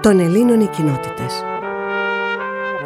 Των 0.00 0.18
Ελλήνων 0.18 0.60
οι 0.60 0.66
κοινότητες. 0.66 1.44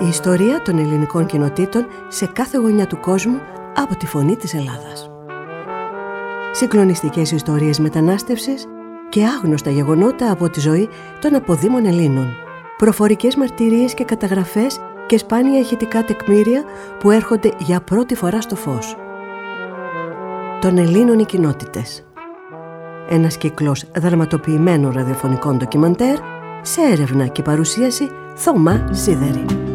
Η 0.00 0.08
ιστορία 0.08 0.62
των 0.62 0.78
ελληνικών 0.78 1.26
κοινοτήτων 1.26 1.86
σε 2.08 2.26
κάθε 2.26 2.58
γωνιά 2.58 2.86
του 2.86 3.00
κόσμου 3.00 3.40
από 3.74 3.96
τη 3.96 4.06
φωνή 4.06 4.36
της 4.36 4.54
Ελλάδας. 4.54 5.10
Συγκλονιστικές 6.52 7.30
ιστορίες 7.30 7.78
μετανάστευσης 7.78 8.66
και 9.08 9.24
άγνωστα 9.24 9.70
γεγονότα 9.70 10.30
από 10.30 10.48
τη 10.48 10.60
ζωή 10.60 10.88
των 11.20 11.34
αποδήμων 11.34 11.86
Ελλήνων. 11.86 12.26
Προφορικές 12.76 13.36
μαρτυρίες 13.36 13.94
και 13.94 14.04
καταγραφές 14.04 14.80
και 15.06 15.18
σπάνια 15.18 15.58
ηχητικά 15.58 16.04
τεκμήρια 16.04 16.64
που 16.98 17.10
έρχονται 17.10 17.52
για 17.58 17.80
πρώτη 17.80 18.14
φορά 18.14 18.40
στο 18.40 18.56
φως. 18.56 18.96
Των 20.60 20.78
Ελλήνων 20.78 21.18
οι 21.18 21.24
κοινότητες. 21.24 22.06
Ένας 23.08 23.36
κύκλος 23.36 23.84
δραματοποιημένων 23.96 24.92
ραδιοφωνικών 24.92 25.56
ντοκιμαντέρ 25.56 26.18
σε 26.62 26.80
έρευνα 26.92 27.26
και 27.26 27.42
παρουσίαση 27.42 28.10
Θωμά 28.34 28.88
Σίδερη. 28.90 29.73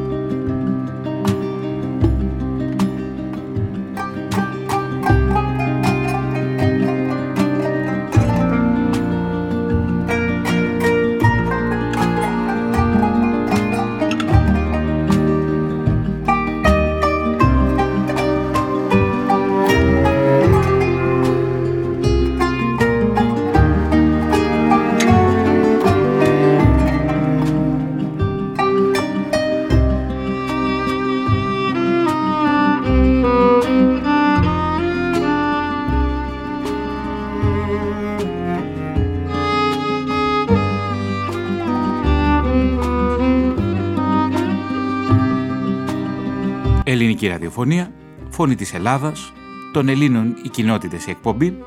Ραδιοφωνία, 47.59 47.91
φωνή 48.29 48.55
της 48.55 48.73
Ελλάδας, 48.73 49.33
των 49.73 49.87
Ελλήνων 49.87 50.35
οι 50.43 50.49
κοινότητες 50.49 51.05
η 51.05 51.09
εκπομπή, 51.09 51.57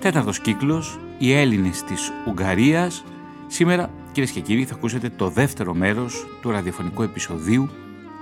τέταρτος 0.00 0.40
κύκλος, 0.40 0.98
οι 1.18 1.32
Έλληνες 1.32 1.82
της 1.82 2.12
Ουγγαρίας. 2.28 3.04
Σήμερα, 3.46 3.90
κυρίες 4.12 4.32
και 4.32 4.40
κύριοι, 4.40 4.64
θα 4.64 4.74
ακούσετε 4.74 5.08
το 5.16 5.28
δεύτερο 5.28 5.74
μέρος 5.74 6.26
του 6.42 6.50
ραδιοφωνικού 6.50 7.02
επεισοδίου 7.02 7.68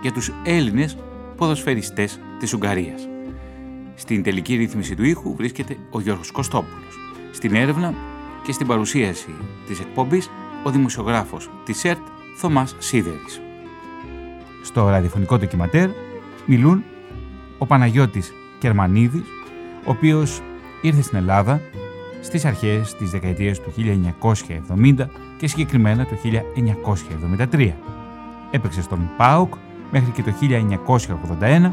για 0.03 0.13
τους 0.13 0.33
Έλληνες 0.45 0.97
ποδοσφαιριστές 1.37 2.21
της 2.39 2.53
Ουγγαρίας. 2.53 3.09
Στην 3.95 4.23
τελική 4.23 4.57
ρύθμιση 4.57 4.95
του 4.95 5.05
ήχου 5.05 5.35
βρίσκεται 5.37 5.77
ο 5.91 6.01
Γιώργος 6.01 6.31
Κωστόπουλος. 6.31 6.99
Στην 7.31 7.55
έρευνα 7.55 7.95
και 8.43 8.53
στην 8.53 8.67
παρουσίαση 8.67 9.35
της 9.67 9.81
εκπομπής 9.81 10.31
ο 10.65 10.71
δημοσιογράφος 10.71 11.51
της 11.65 11.85
ΕΡΤ 11.85 12.07
Θωμάς 12.37 12.77
Σίδερης. 12.79 13.41
Στο 14.63 14.89
ραδιοφωνικό 14.89 15.39
ντοκιματέρ 15.39 15.89
μιλούν 16.47 16.85
ο 17.63 17.67
Παναγιώτης 17.67 18.33
Κερμανίδης, 18.59 19.25
ο 19.85 19.91
οποίος 19.91 20.41
ήρθε 20.83 21.03
στην 21.03 21.19
Ελλάδα 21.19 21.61
στις 22.21 22.45
αρχές 22.45 22.95
της 22.95 23.11
δεκαετίας 23.11 23.61
του 23.61 23.73
1970 23.77 25.09
και 25.39 25.49
συγκεκριμένα 25.49 26.07
το 26.07 26.17
1973. 27.53 27.73
Έπαιξε 28.51 28.83
στον 28.83 29.11
ΠΑΟΚ 29.17 29.55
μέχρι 29.91 30.11
και 30.11 30.23
το 30.23 30.33
1981, 31.41 31.73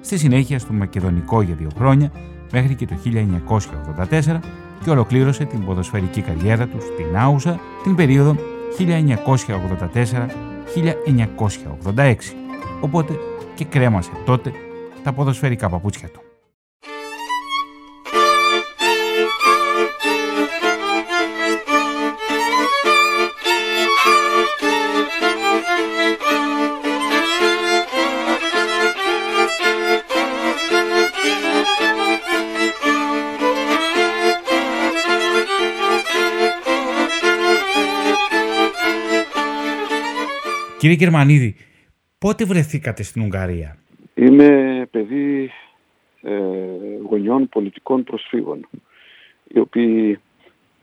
στη 0.00 0.18
συνέχεια 0.18 0.58
στο 0.58 0.72
Μακεδονικό 0.72 1.42
για 1.42 1.54
δύο 1.54 1.70
χρόνια 1.76 2.12
μέχρι 2.52 2.74
και 2.74 2.86
το 2.86 2.94
1984 3.04 4.38
και 4.84 4.90
ολοκλήρωσε 4.90 5.44
την 5.44 5.64
ποδοσφαιρική 5.64 6.20
καριέρα 6.20 6.66
του 6.66 6.78
στην 6.80 7.16
Άουσα 7.16 7.60
την 7.82 7.94
περίοδο 7.94 8.36
1984-1986. 11.94 12.14
Οπότε 12.80 13.18
και 13.54 13.64
κρέμασε 13.64 14.10
τότε 14.24 14.52
τα 15.02 15.12
ποδοσφαιρικά 15.12 15.68
παπούτσια 15.68 16.08
του. 16.08 16.22
Κύριε 40.78 40.96
Γερμανίδη, 40.96 41.56
Πότε 42.18 42.44
βρεθήκατε 42.44 43.02
στην 43.02 43.22
Ουγγαρία; 43.22 43.76
Είμαι 44.18 44.86
παιδί 44.90 45.50
ε, 46.22 46.40
γονιών 47.08 47.48
πολιτικών 47.48 48.04
προσφύγων, 48.04 48.68
οι 49.48 49.58
οποίοι 49.58 50.20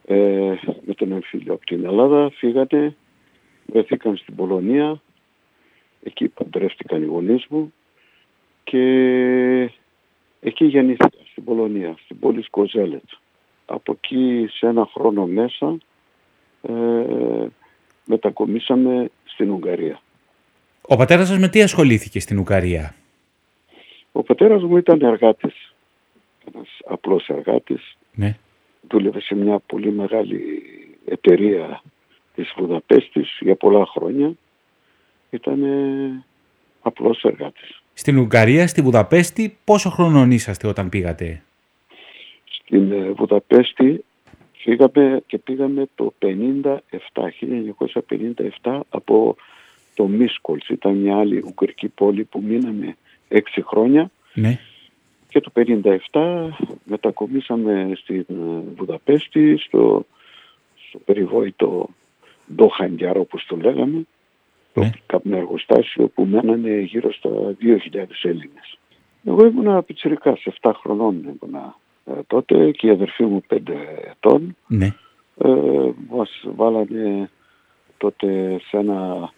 ε, 0.05 0.53
με 0.85 0.93
τον 0.95 1.11
εμφύλιο 1.11 1.53
από 1.53 1.65
την 1.65 1.85
Ελλάδα 1.85 2.29
φύγανε, 2.29 2.95
βρεθήκαν 3.65 4.17
στην 4.17 4.35
Πολωνία, 4.35 5.01
εκεί 6.03 6.27
παντρεύτηκαν 6.27 7.01
οι 7.01 7.05
γονείς 7.05 7.45
μου 7.49 7.73
και 8.63 8.81
εκεί 10.41 10.65
γεννήθηκα 10.65 11.09
στην 11.31 11.43
Πολωνία, 11.43 11.95
στην 12.03 12.19
πόλη 12.19 12.43
Σκοζέλετ. 12.43 13.03
Από 13.65 13.91
εκεί 13.91 14.47
σε 14.51 14.67
ένα 14.67 14.89
χρόνο 14.93 15.25
μέσα 15.25 15.77
ε, 16.61 16.73
μετακομίσαμε 18.05 19.09
στην 19.23 19.49
Ουγγαρία. 19.49 19.99
Ο 20.81 20.95
πατέρας 20.95 21.27
σας 21.27 21.39
με 21.39 21.47
τι 21.47 21.61
ασχολήθηκε 21.61 22.19
στην 22.19 22.39
Ουγγαρία; 22.39 22.95
Ο 24.17 24.23
πατέρας 24.23 24.63
μου 24.63 24.77
ήταν 24.77 25.01
εργάτης. 25.01 25.73
Ένας 26.53 26.67
απλός 26.85 27.27
εργάτης. 27.27 27.97
Ναι. 28.13 28.37
Δούλευε 28.89 29.21
σε 29.21 29.35
μια 29.35 29.59
πολύ 29.65 29.91
μεγάλη 29.91 30.63
εταιρεία 31.05 31.81
της 32.35 32.53
Βουδαπέστης 32.57 33.37
για 33.39 33.55
πολλά 33.55 33.85
χρόνια. 33.85 34.33
Ήταν 35.29 35.63
απλός 36.81 37.23
εργάτης. 37.23 37.81
Στην 37.93 38.17
Ουγγαρία, 38.17 38.67
στη 38.67 38.81
Βουδαπέστη, 38.81 39.57
πόσο 39.63 39.89
χρονών 39.89 40.31
είσαστε 40.31 40.67
όταν 40.67 40.89
πήγατε; 40.89 41.43
Στην 42.43 42.91
ε, 42.91 43.11
Βουδαπέστη 43.11 44.03
φύγαμε 44.53 45.23
και 45.27 45.37
πήγαμε 45.37 45.85
το 45.95 46.13
57, 46.19 46.77
1957 48.63 48.79
από 48.89 49.35
το 49.93 50.07
Μίσκολς. 50.07 50.69
Ήταν 50.69 50.93
μια 50.93 51.17
άλλη 51.17 51.43
ουγγρική 51.45 51.87
πόλη 51.87 52.23
που 52.23 52.41
μείναμε 52.41 52.95
έξι 53.35 53.61
χρόνια. 53.61 54.11
Ναι. 54.33 54.59
Και 55.27 55.39
το 55.39 55.51
57 56.11 56.49
μετακομίσαμε 56.83 57.91
στην 57.95 58.25
ε, 58.29 58.73
Βουδαπέστη, 58.75 59.57
στο, 59.57 60.05
στο 60.87 60.99
περιβόητο 61.05 61.89
Ντοχαντιάρο 62.55 63.19
όπως 63.19 63.45
το 63.45 63.55
λέγαμε, 63.55 64.05
ναι. 64.73 64.89
το 64.89 64.89
καπνεργοστάσιο 65.05 66.07
που 66.07 66.25
μένανε 66.25 66.79
γύρω 66.79 67.13
στα 67.13 67.29
2.000 67.29 68.05
Έλληνες. 68.21 68.77
Εγώ 69.25 69.45
ήμουνα 69.45 69.83
πιτσιρικάς, 69.83 70.39
σε 70.39 70.53
7 70.61 70.71
χρονών 70.75 71.15
ήμουνα 71.15 71.75
ε, 72.05 72.11
τότε 72.27 72.71
και 72.71 72.87
η 72.87 72.89
αδερφή 72.89 73.23
μου 73.23 73.43
5 73.49 73.57
ετών. 74.11 74.55
Ναι. 74.67 74.93
Ε, 75.37 75.49
μας 76.09 76.29
βάλανε 76.55 77.29
τότε 77.97 78.59
σε 78.67 78.77
ένα 78.77 79.31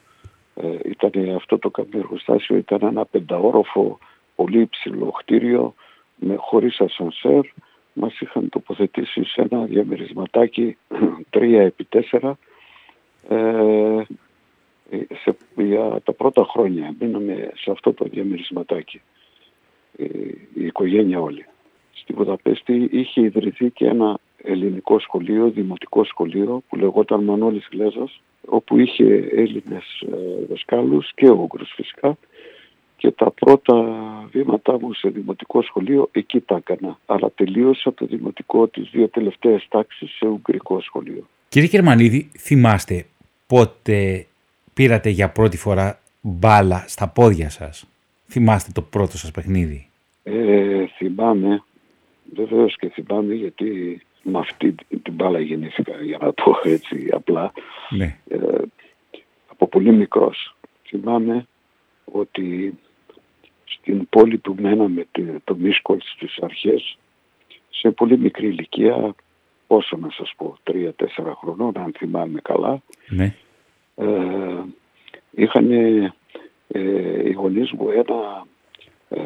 ε, 0.62 0.78
ήταν 0.86 1.36
αυτό 1.36 1.58
το 1.60 1.70
καπνεργοστάσιο 1.70 2.56
ήταν 2.56 2.80
ένα 2.82 3.06
πενταόροφο 3.06 3.98
πολύ 4.36 4.62
υψηλό 4.62 5.12
κτίριο 5.12 5.74
με, 6.16 6.36
χωρίς 6.38 6.80
ασανσέρ. 6.80 7.42
Μας 7.94 8.20
είχαν 8.20 8.50
τοποθετήσει 8.50 9.24
σε 9.24 9.48
ένα 9.52 9.66
διαμερισματάκι 9.66 10.78
3x4 11.34 12.32
ε, 13.30 14.04
σε, 15.22 15.38
για 15.56 16.00
τα 16.04 16.14
πρώτα 16.14 16.44
χρόνια 16.44 16.96
μείναμε 17.00 17.52
σε 17.56 17.72
αυτό 17.72 17.94
το 17.94 18.06
διαμερισματάκι 18.06 19.02
ε, 19.98 20.06
η 20.54 20.66
οικογένεια 20.66 21.20
όλη. 21.20 21.46
Στη 21.94 22.14
Βουδαπέστη 22.14 22.90
είχε 22.92 23.22
ιδρυθεί 23.22 23.70
και 23.70 23.86
ένα 23.86 24.20
ελληνικό 24.44 25.00
σχολείο, 25.00 25.50
δημοτικό 25.50 26.04
σχολείο 26.04 26.62
που 26.70 26.76
λεγόταν 26.76 27.24
Μανώλης 27.24 27.68
Γλέζας 27.72 28.22
όπου 28.50 28.80
είχε 28.80 29.04
Έλληνες 29.36 30.02
ε, 30.12 30.46
δασκάλους 30.50 31.12
και 31.16 31.30
Ούγγρους 31.30 31.72
φυσικά 31.76 32.18
και 32.98 33.12
τα 33.12 33.32
πρώτα 33.32 33.74
βήματά 34.32 34.80
μου 34.80 34.94
σε 34.94 35.10
δημοτικό 35.10 35.62
σχολείο 35.62 36.10
εκεί 36.12 36.40
τα 36.40 36.56
έκανα. 36.56 37.00
Αλλά 37.06 37.32
τελείωσα 37.36 37.94
το 37.94 38.06
δημοτικό 38.06 38.68
τις 38.68 38.90
δύο 38.92 39.08
τελευταίες 39.08 39.68
τάξεις 39.70 40.10
σε 40.12 40.28
ουγγρικό 40.28 40.82
σχολείο. 40.82 41.28
Κύριε 41.50 41.68
Κερμανίδη, 41.68 42.30
θυμάστε 42.38 43.06
πότε 43.48 44.26
πήρατε 44.74 45.10
για 45.10 45.30
πρώτη 45.30 45.58
φορά 45.58 46.00
μπάλα 46.22 46.84
στα 46.88 47.08
πόδια 47.08 47.50
σας; 47.50 47.88
Θυμάστε 48.28 48.72
το 48.74 48.82
πρώτο 48.82 49.18
σας 49.18 49.32
παιχνίδι; 49.32 49.90
Ε, 50.24 50.86
θυμάμαι, 50.98 51.64
βεβαίως 52.36 52.76
και 52.78 52.90
θυμάμαι 52.90 53.34
γιατί 53.34 54.02
με 54.30 54.40
αυτή 54.40 54.76
την 55.04 55.14
μπάλα 55.14 55.40
γεννήθηκα 55.40 56.02
για 56.02 56.18
να 56.22 56.34
το 56.34 56.62
έτσι 56.64 57.10
απλά. 57.12 57.52
Ναι. 57.90 58.18
Ε, 58.28 58.62
από 59.48 59.68
πολύ 59.68 59.92
μικρός. 59.92 60.56
Θυμάμαι 60.88 61.48
ότι 62.06 62.78
στην 63.66 64.10
πόλη 64.10 64.38
που 64.38 64.56
μέναμε 64.60 65.08
το 65.44 65.56
Μίσκολς 65.56 66.12
στις 66.16 66.38
αρχές 66.42 66.98
σε 67.70 67.92
πολύ 67.92 68.18
μικρή 68.18 68.48
ηλικία 68.48 69.16
όσο 69.68 69.98
να 69.98 70.10
σας 70.10 70.34
πω, 70.38 70.58
τρία-τέσσερα 70.64 71.36
χρονών, 71.36 71.78
αν 71.78 71.94
θυμάμαι 71.98 72.40
καλά, 72.42 72.82
ναι. 73.08 73.36
ε, 73.96 74.64
είχαν 75.32 75.72
ε, 75.72 76.12
οι 77.24 77.32
γονείς 77.32 77.72
μου 77.72 77.90
ένα 77.90 78.46
ε, 79.10 79.22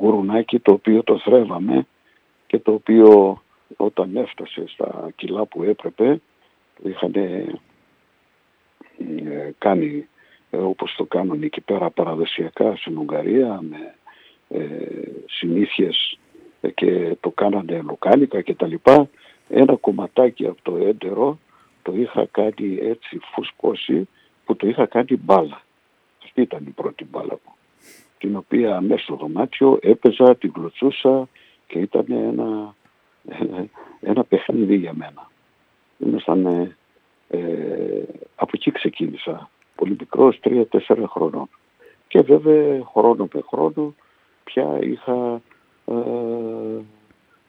γουρουνάκι 0.00 0.58
το 0.58 0.72
οποίο 0.72 1.02
το 1.02 1.18
θρέβαμε 1.18 1.86
και 2.46 2.58
το 2.58 2.72
οποίο 2.72 3.40
όταν 3.76 4.16
έφτασε 4.16 4.64
στα 4.66 5.10
κιλά 5.16 5.44
που 5.44 5.62
έπρεπε 5.62 6.20
είχαν 6.82 7.14
ε, 7.14 7.58
κάνει 9.58 10.08
ε, 10.50 10.56
όπως 10.56 10.94
το 10.96 11.04
κάνουν 11.04 11.42
εκεί 11.42 11.60
πέρα 11.60 11.90
παραδοσιακά 11.90 12.76
στην 12.76 12.98
Ουγγαρία 12.98 13.60
με 13.62 13.94
ε, 14.48 14.66
συνήθειες 15.26 16.18
και 16.74 17.16
το 17.20 17.30
κάνανε 17.30 17.80
λοκάνικα 17.80 18.40
και 18.40 18.54
τα 18.54 18.66
λοιπά 18.66 19.08
ένα 19.48 19.76
κομματάκι 19.76 20.46
από 20.46 20.62
το 20.62 20.76
έντερο 20.76 21.38
το 21.82 21.92
είχα 21.94 22.26
κάνει 22.30 22.78
έτσι 22.80 23.18
φουσκώσει 23.32 24.08
που 24.44 24.56
το 24.56 24.66
είχα 24.66 24.86
κάνει 24.86 25.16
μπάλα. 25.16 25.62
Αυτή 26.24 26.40
ήταν 26.40 26.64
η 26.66 26.70
πρώτη 26.70 27.04
μπάλα 27.04 27.38
μου. 27.44 27.54
Την 28.18 28.36
οποία 28.36 28.80
μέσα 28.80 29.02
στο 29.02 29.14
δωμάτιο 29.16 29.78
έπαιζα, 29.82 30.36
την 30.36 30.52
κλωτσούσα 30.52 31.28
και 31.66 31.78
ήταν 31.78 32.04
ένα, 32.08 32.74
ένα 34.00 34.24
παιχνίδι 34.24 34.76
για 34.76 34.92
μένα. 34.92 35.30
Ήμασταν, 35.98 36.46
ε, 36.46 36.76
ε, 37.28 38.02
από 38.34 38.50
εκεί 38.54 38.70
ξεκίνησα. 38.70 39.50
Πολύ 39.74 39.96
μικρός, 39.98 40.40
τρία-τέσσερα 40.40 41.08
χρονών. 41.08 41.48
Και 42.08 42.20
βέβαια 42.20 42.84
χρόνο 42.84 43.28
με 43.34 43.40
χρόνο 43.48 43.94
πια 44.44 44.78
είχα 44.80 45.40
ε, 45.86 45.94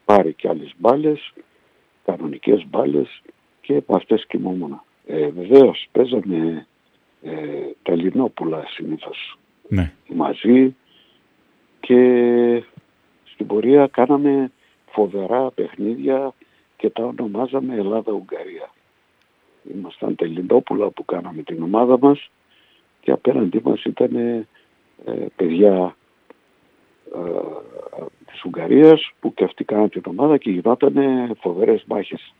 πάρει 0.05 0.33
και 0.33 0.47
άλλες 0.47 0.73
μπάλες 0.77 1.33
κανονικές 2.07 2.65
μπάλες 2.69 3.21
και 3.61 3.75
από 3.75 3.95
αυτές 3.95 4.25
κοιμόμουν. 4.25 4.81
Ε, 5.07 5.29
βεβαίως 5.29 5.87
παίζαμε 5.91 6.67
ε, 7.21 7.31
τα 7.83 7.95
Λινόπουλα 7.95 8.63
συνήθως 8.67 9.37
ναι. 9.67 9.93
μαζί 10.07 10.75
και 11.79 12.63
στην 13.23 13.47
πορεία 13.47 13.87
κάναμε 13.87 14.51
φοβερά 14.97 15.51
παιχνίδια 15.51 16.33
και 16.77 16.89
τα 16.89 17.03
ονομάζαμε 17.03 17.75
Ελλάδα-Ουγγαρία. 17.75 18.69
Ήμασταν 19.75 20.15
τα 20.15 20.25
Λινόπουλα 20.25 20.89
που 20.89 21.05
κάναμε 21.05 21.41
την 21.41 21.63
ομάδα 21.63 21.97
μας 22.01 22.29
και 23.01 23.11
απέναντί 23.11 23.61
μας 23.63 23.83
ήταν 23.83 24.15
ε, 24.15 24.45
παιδιά 25.35 25.95
ε, 27.15 27.19
της 28.31 28.43
Ουγγαρίας 28.43 29.11
που 29.19 29.33
και 29.33 29.43
αυτοί 29.43 29.63
κάναν 29.63 29.89
την 29.89 30.01
ομάδα 30.05 30.37
και 30.37 30.49
γινόταν 30.49 30.95
φοβερές 31.39 31.83
μάχες. 31.87 32.33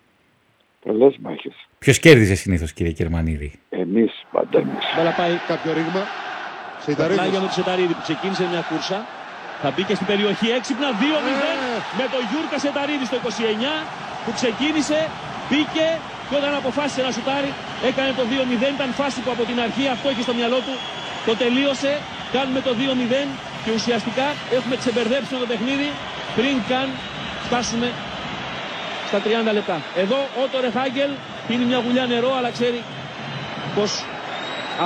Τρελές 0.84 1.18
μάχες. 1.18 1.68
Ποιος 1.80 2.00
κέρδιζε 2.00 2.36
συνήθως 2.36 2.74
κύριε 2.74 2.92
Κερμανίδη; 2.92 3.60
Εμείς, 3.70 4.26
πάντα 4.32 4.60
εμείς. 4.60 4.86
Μπαλά 4.96 5.12
πάει 5.16 5.36
κάποιο 5.48 5.74
ρήγμα. 5.74 6.04
Σε 6.80 6.96
Πλάγια 6.96 7.40
με 7.42 7.50
Σεταρίδη 7.50 7.94
που 7.94 8.02
ξεκίνησε 8.02 8.48
μια 8.48 8.62
κούρσα. 8.70 9.17
Θα 9.62 9.70
μπει 9.74 9.84
και 9.90 9.96
στην 10.00 10.08
περιοχή 10.12 10.48
έξυπνα 10.58 10.88
2-0 11.02 11.04
ε. 11.04 11.78
με 12.00 12.06
το 12.14 12.20
Γιούρκα 12.30 12.58
Σεταρίδη 12.64 13.06
στο 13.10 13.18
29 13.24 13.30
που 14.24 14.32
ξεκίνησε, 14.40 15.00
μπήκε 15.48 15.88
και 16.28 16.36
όταν 16.40 16.52
αποφάσισε 16.62 17.02
να 17.08 17.12
σουτάρει 17.16 17.52
έκανε 17.90 18.12
το 18.20 18.24
2-0. 18.32 18.76
Ήταν 18.78 18.90
φάση 19.00 19.18
που 19.24 19.32
από 19.36 19.44
την 19.50 19.58
αρχή 19.66 19.86
αυτό 19.96 20.06
έχει 20.14 20.24
στο 20.28 20.34
μυαλό 20.40 20.60
του. 20.66 20.74
Το 21.28 21.34
τελείωσε, 21.42 21.92
κάνουμε 22.36 22.60
το 22.68 22.72
2-0 22.80 23.28
και 23.64 23.72
ουσιαστικά 23.78 24.28
έχουμε 24.58 24.76
ξεμπερδέψει 24.82 25.30
το 25.44 25.48
παιχνίδι 25.52 25.90
πριν 26.38 26.56
καν 26.70 26.88
φτάσουμε 27.46 27.88
στα 29.10 29.20
30 29.50 29.54
λεπτά. 29.58 29.78
Εδώ 30.04 30.20
ο 30.42 30.44
Τόρε 30.52 30.70
Χάγκελ 30.78 31.12
πίνει 31.48 31.64
μια 31.70 31.80
γουλιά 31.84 32.06
νερό 32.14 32.32
αλλά 32.38 32.50
ξέρει 32.58 32.80
πως 33.76 33.92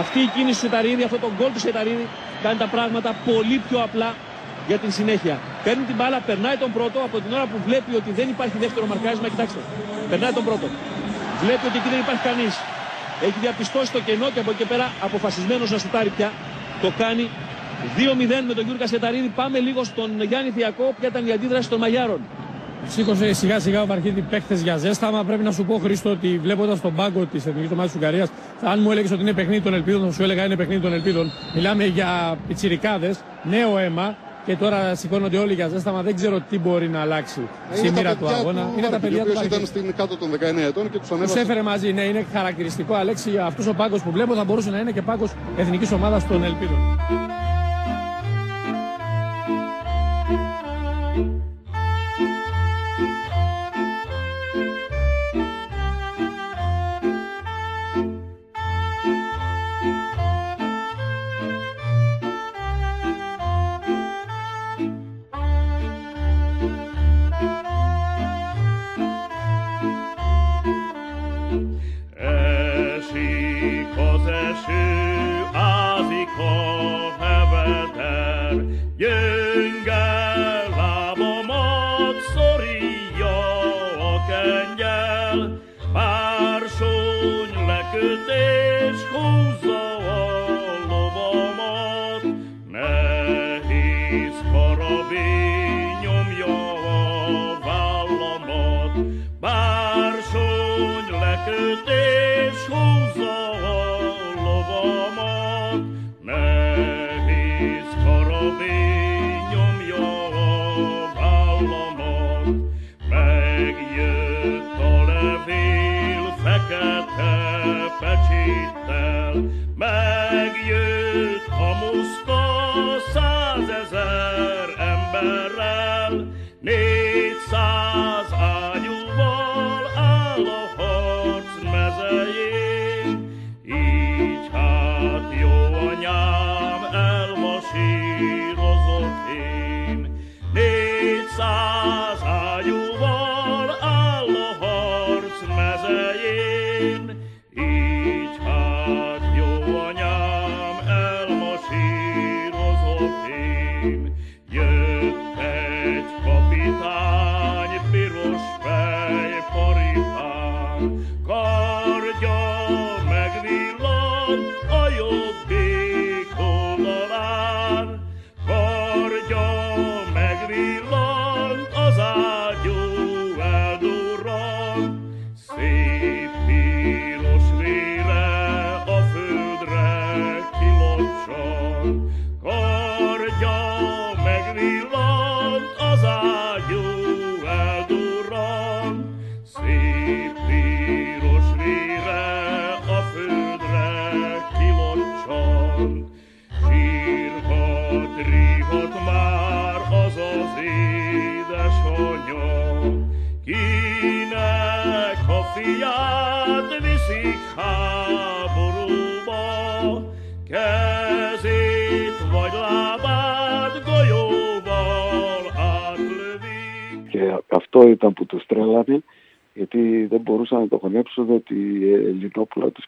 αυτή 0.02 0.20
η 0.28 0.30
κίνηση 0.36 0.60
του 0.60 0.66
Σεταρίδη, 0.66 1.04
αυτό 1.08 1.18
το 1.26 1.30
γκολ 1.38 1.52
του 1.56 1.64
Σεταρίδη 1.68 2.06
κάνει 2.44 2.58
τα 2.64 2.70
πράγματα 2.76 3.10
πολύ 3.30 3.58
πιο 3.68 3.80
απλά 3.88 4.10
για 4.69 4.78
την 4.84 4.92
συνέχεια. 4.98 5.36
Παίρνει 5.66 5.84
την 5.90 5.96
μπάλα, 6.00 6.19
περνάει 6.30 6.58
τον 6.63 6.72
πρώτο 6.78 6.98
από 7.08 7.16
την 7.24 7.31
ώρα 7.38 7.46
που 7.52 7.58
βλέπει 7.68 7.92
ότι 8.02 8.10
δεν 8.19 8.28
υπάρχει 8.34 8.58
δεύτερο 8.66 8.86
μαρκάρισμα. 8.92 9.28
Κοιτάξτε, 9.34 9.60
περνάει 10.10 10.34
τον 10.40 10.46
πρώτο. 10.50 10.66
Βλέπει 11.44 11.63
ότι 11.69 11.78
εκεί 11.81 11.90
δεν 11.96 12.02
υπάρχει 12.06 12.24
κανείς. 12.30 12.54
Έχει 13.28 13.40
διαπιστώσει 13.46 13.90
το 13.96 14.00
κενό 14.08 14.28
και 14.34 14.40
από 14.44 14.52
εκεί 14.56 14.66
πέρα 14.72 14.86
αποφασισμένος 15.08 15.68
να 15.74 15.78
σουτάρει 15.84 16.12
πια. 16.18 16.30
Το 16.81 16.90
κάνει 17.02 17.24
2-0 17.98 18.46
με 18.48 18.54
τον 18.58 18.63
Γιώργο 18.66 18.81
Κασεταρίδη. 18.84 19.30
Πάμε 19.42 19.58
λίγο 19.60 19.84
στον 19.84 20.10
Γιάννη 20.30 20.52
Θιακό. 20.58 20.86
Ποια 21.00 21.08
ήταν 21.08 21.28
η 21.28 21.31
αντίδραση 21.31 21.69
των 21.69 21.80
Μαγιάρων; 21.80 22.19
Σήκωσε 22.88 23.34
σιγά 23.34 23.60
σιγά 23.60 23.81
ο 23.81 23.86
Βαρχίδη 23.86 24.22
παίχτες 24.22 24.62
για 24.62 24.78
ζέσταμα. 24.78 25.24
Πρέπει 25.24 25.44
να 25.44 25.52
σου 25.52 25.66
πω, 25.66 25.78
Χρήστο, 25.78 26.10
ότι 26.10 26.40
βλέποντας 26.44 26.81
τον 26.81 26.96
πάγκο 26.96 27.25
της 27.25 27.46
Εθνικής 27.46 27.72
Ομάδας 27.72 27.92
της 27.92 27.96
Ουγγαρίας, 28.00 28.30
αν 28.63 28.80
μου 28.81 28.92
έλεγες 28.92 29.12
ότι 29.12 29.22
είναι 29.22 29.34
παιχνίδι 29.34 29.62
των 29.62 29.74
ελπίδων, 29.74 30.06
θα 30.06 30.12
σου 30.12 30.24
έλεγα 30.24 30.46
είναι 30.46 30.56
παιχνίδι 30.56 30.81
των 30.81 30.94
ελπίδων. 30.94 31.31
Μιλάμε 31.56 31.86
για 31.86 32.38
πιτσιρικάδες, 32.48 33.19
νέο 33.44 33.78
αίμα 33.78 34.16
και 34.46 34.56
τώρα 34.56 34.96
σηκώνονται 34.96 35.38
όλοι 35.38 35.54
για 35.54 35.68
ζέσταμα. 35.68 36.02
Δεν 36.02 36.16
ξέρω 36.16 36.40
τι 36.50 36.60
μπορεί 36.60 36.90
να 36.90 37.02
αλλάξει 37.02 37.42
στη 37.74 37.92
μοίρα 37.92 38.16
του 38.16 38.28
αγώνα. 38.28 38.70
είναι 38.78 38.88
τα 38.88 39.00
παιδιά 39.00 39.24
του. 39.24 39.32
ήταν 39.46 39.66
στην 39.66 39.94
κάτω 39.96 40.18
των 40.18 40.32
19 40.32 40.36
ετών 40.58 40.90
και 40.92 41.00
τους 41.00 41.12
ανέβασε. 41.12 41.34
Τους 41.34 41.44
έφερε 41.44 41.62
μαζί, 41.62 41.92
ναι, 41.94 42.02
είναι 42.02 42.26
χαρακτηριστικό. 42.34 42.94
Αλέξη, 42.94 43.38
αυτός 43.38 43.68
ο 43.68 43.74
πάγκος 43.74 44.02
που 44.02 44.12
βλέπω 44.12 44.36
θα 44.36 44.44
μπορούσε 44.44 44.70
να 44.70 44.80
είναι 44.80 44.92
και 44.92 45.02
πάγκος 45.02 45.32
εθνικής 45.58 45.92
ομάδας 45.92 46.28
των 46.28 46.44
ελπίδων. 46.44 46.78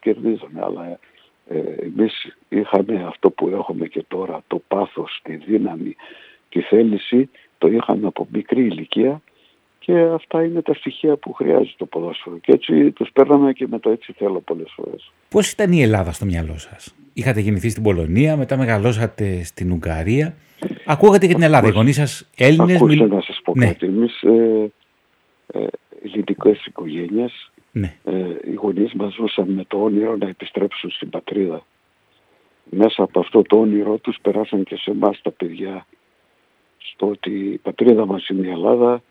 Ελληνόπουλα 0.09 0.37
τους 0.37 0.39
κερδίζανε 0.39 0.61
αλλά 0.63 0.99
ε, 1.47 1.85
εμείς 1.85 2.35
είχαμε 2.49 3.03
αυτό 3.07 3.29
που 3.29 3.49
έχουμε 3.49 3.87
και 3.87 4.03
τώρα 4.07 4.43
το 4.47 4.61
πάθος, 4.67 5.19
τη 5.23 5.35
δύναμη, 5.35 5.95
τη 6.49 6.61
θέληση 6.61 7.29
το 7.57 7.67
είχαμε 7.67 8.07
από 8.07 8.27
μικρή 8.31 8.61
ηλικία 8.61 9.21
και 9.79 9.99
αυτά 9.99 10.43
είναι 10.43 10.61
τα 10.61 10.73
στοιχεία 10.73 11.15
που 11.15 11.33
χρειάζεται 11.33 11.73
το 11.77 11.85
ποδόσφαιρο. 11.85 12.37
Και 12.37 12.51
έτσι 12.51 12.91
τους 12.91 13.09
παίρναμε 13.13 13.53
και 13.53 13.67
με 13.69 13.79
το 13.79 13.89
έτσι 13.89 14.13
θέλω 14.17 14.39
πολλές 14.39 14.71
φορές. 14.75 15.11
Πώς 15.29 15.51
ήταν 15.51 15.71
η 15.71 15.81
Ελλάδα 15.81 16.11
στο 16.11 16.25
μυαλό 16.25 16.57
σας; 16.57 16.95
Είχατε 17.13 17.39
γεννηθεί 17.39 17.69
στην 17.69 17.83
Πολωνία, 17.83 18.37
μετά 18.37 18.57
μεγαλώσατε 18.57 19.43
στην 19.43 19.71
Ουγγαρία. 19.71 20.35
Ακούγατε 20.85 21.27
και 21.27 21.33
την 21.33 21.43
Ελλάδα. 21.43 21.67
Οι 21.67 21.71
γονείς 21.71 21.95
σας 21.95 22.29
Έλληνες... 22.37 22.75
Ακούστε 22.75 23.07
να 23.07 23.21
σας 23.21 23.41
πω 23.43 23.53
ναι. 23.55 23.65
κάτι. 23.65 23.85
Εμείς 23.85 24.21
ε, 24.21 24.71
ε, 25.53 25.65
ελληνικές 26.03 26.65
οικογένειες, 26.65 27.51
ναι. 27.71 27.95
ε, 28.03 28.11
οι 28.42 28.42
γονείς 28.63 28.93
μας 28.93 29.13
ζούσαν 29.13 29.49
με 29.49 29.63
το 29.67 29.83
όνειρο 29.83 30.15
να 30.17 30.27
επιστρέψουν 30.27 30.89
στην 30.89 31.09
πατρίδα. 31.09 31.65
Μέσα 32.63 33.03
από 33.03 33.19
αυτό 33.19 33.41
το 33.41 33.59
όνειρο 33.59 33.97
τους 33.97 34.17
περάσαν 34.21 34.63
και 34.63 34.75
σε 34.75 34.91
εμάς 34.91 35.21
τα 35.21 35.31
παιδιά 35.31 35.85
στο 36.77 37.07
ότι 37.07 37.29
η 37.29 37.57
πατρίδα 37.57 38.05
μας 38.05 38.27
είναι 38.27 38.47
η 38.47 38.49
Ελλάδα, 38.49 39.01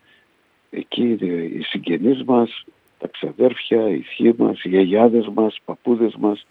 εκεί 0.69 1.01
είναι 1.01 1.33
οι 1.33 1.61
συγγενείς 1.61 2.23
μας, 2.23 2.65
τα 2.99 3.07
ξαδέρφια, 3.07 3.89
οι 3.89 4.01
θείοι 4.01 4.35
μας, 4.37 4.63
οι 4.63 4.69
γιαγιάδες 4.69 5.27
μας, 5.33 5.55
οι 5.55 5.61
παππούδες 5.65 6.15
μας 6.15 6.45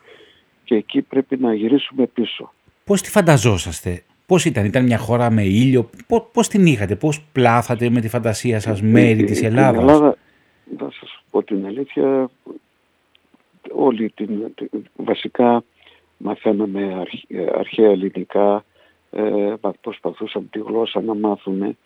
και 0.65 0.75
εκεί 0.75 1.03
πρέπει 1.03 1.37
να 1.37 1.55
γυρίσουμε 1.55 2.07
πίσω. 2.07 2.53
Πώς 2.85 3.01
τη 3.01 3.11
φανταζόσαστε, 3.11 4.03
πώς 4.27 4.45
ήταν, 4.45 4.65
ήταν 4.65 4.85
μια 4.85 4.99
χώρα 4.99 5.31
με 5.31 5.43
ήλιο, 5.43 5.91
πώς, 6.07 6.23
πώς 6.33 6.49
την 6.49 6.67
είχατε, 6.67 6.97
πώς 6.97 7.23
πλάθατε 7.33 7.91
με 7.91 8.01
τη 8.01 8.09
φαντασία 8.09 8.61
σας 8.61 8.81
ε, 8.81 8.85
μέρη 8.85 9.25
της 9.25 9.43
Ελλάδας; 9.43 9.83
Στην 9.83 9.89
Ελλάδα, 9.89 10.17
να 10.79 10.91
σας 10.91 11.23
πω 11.31 11.43
την 11.43 11.67
αλήθεια, 11.67 12.31
όλοι 13.71 14.11
την, 14.11 14.55
βασικά 14.97 15.65
μαθαίναμε 16.17 17.03
αρχαία 17.55 17.91
ελληνικά, 17.91 18.65
ε, 19.11 19.55
προσπαθούσαμε 19.81 20.47
τη 20.51 20.59
γλώσσα 20.59 21.01
να 21.01 21.15
μάθουμε 21.15 21.77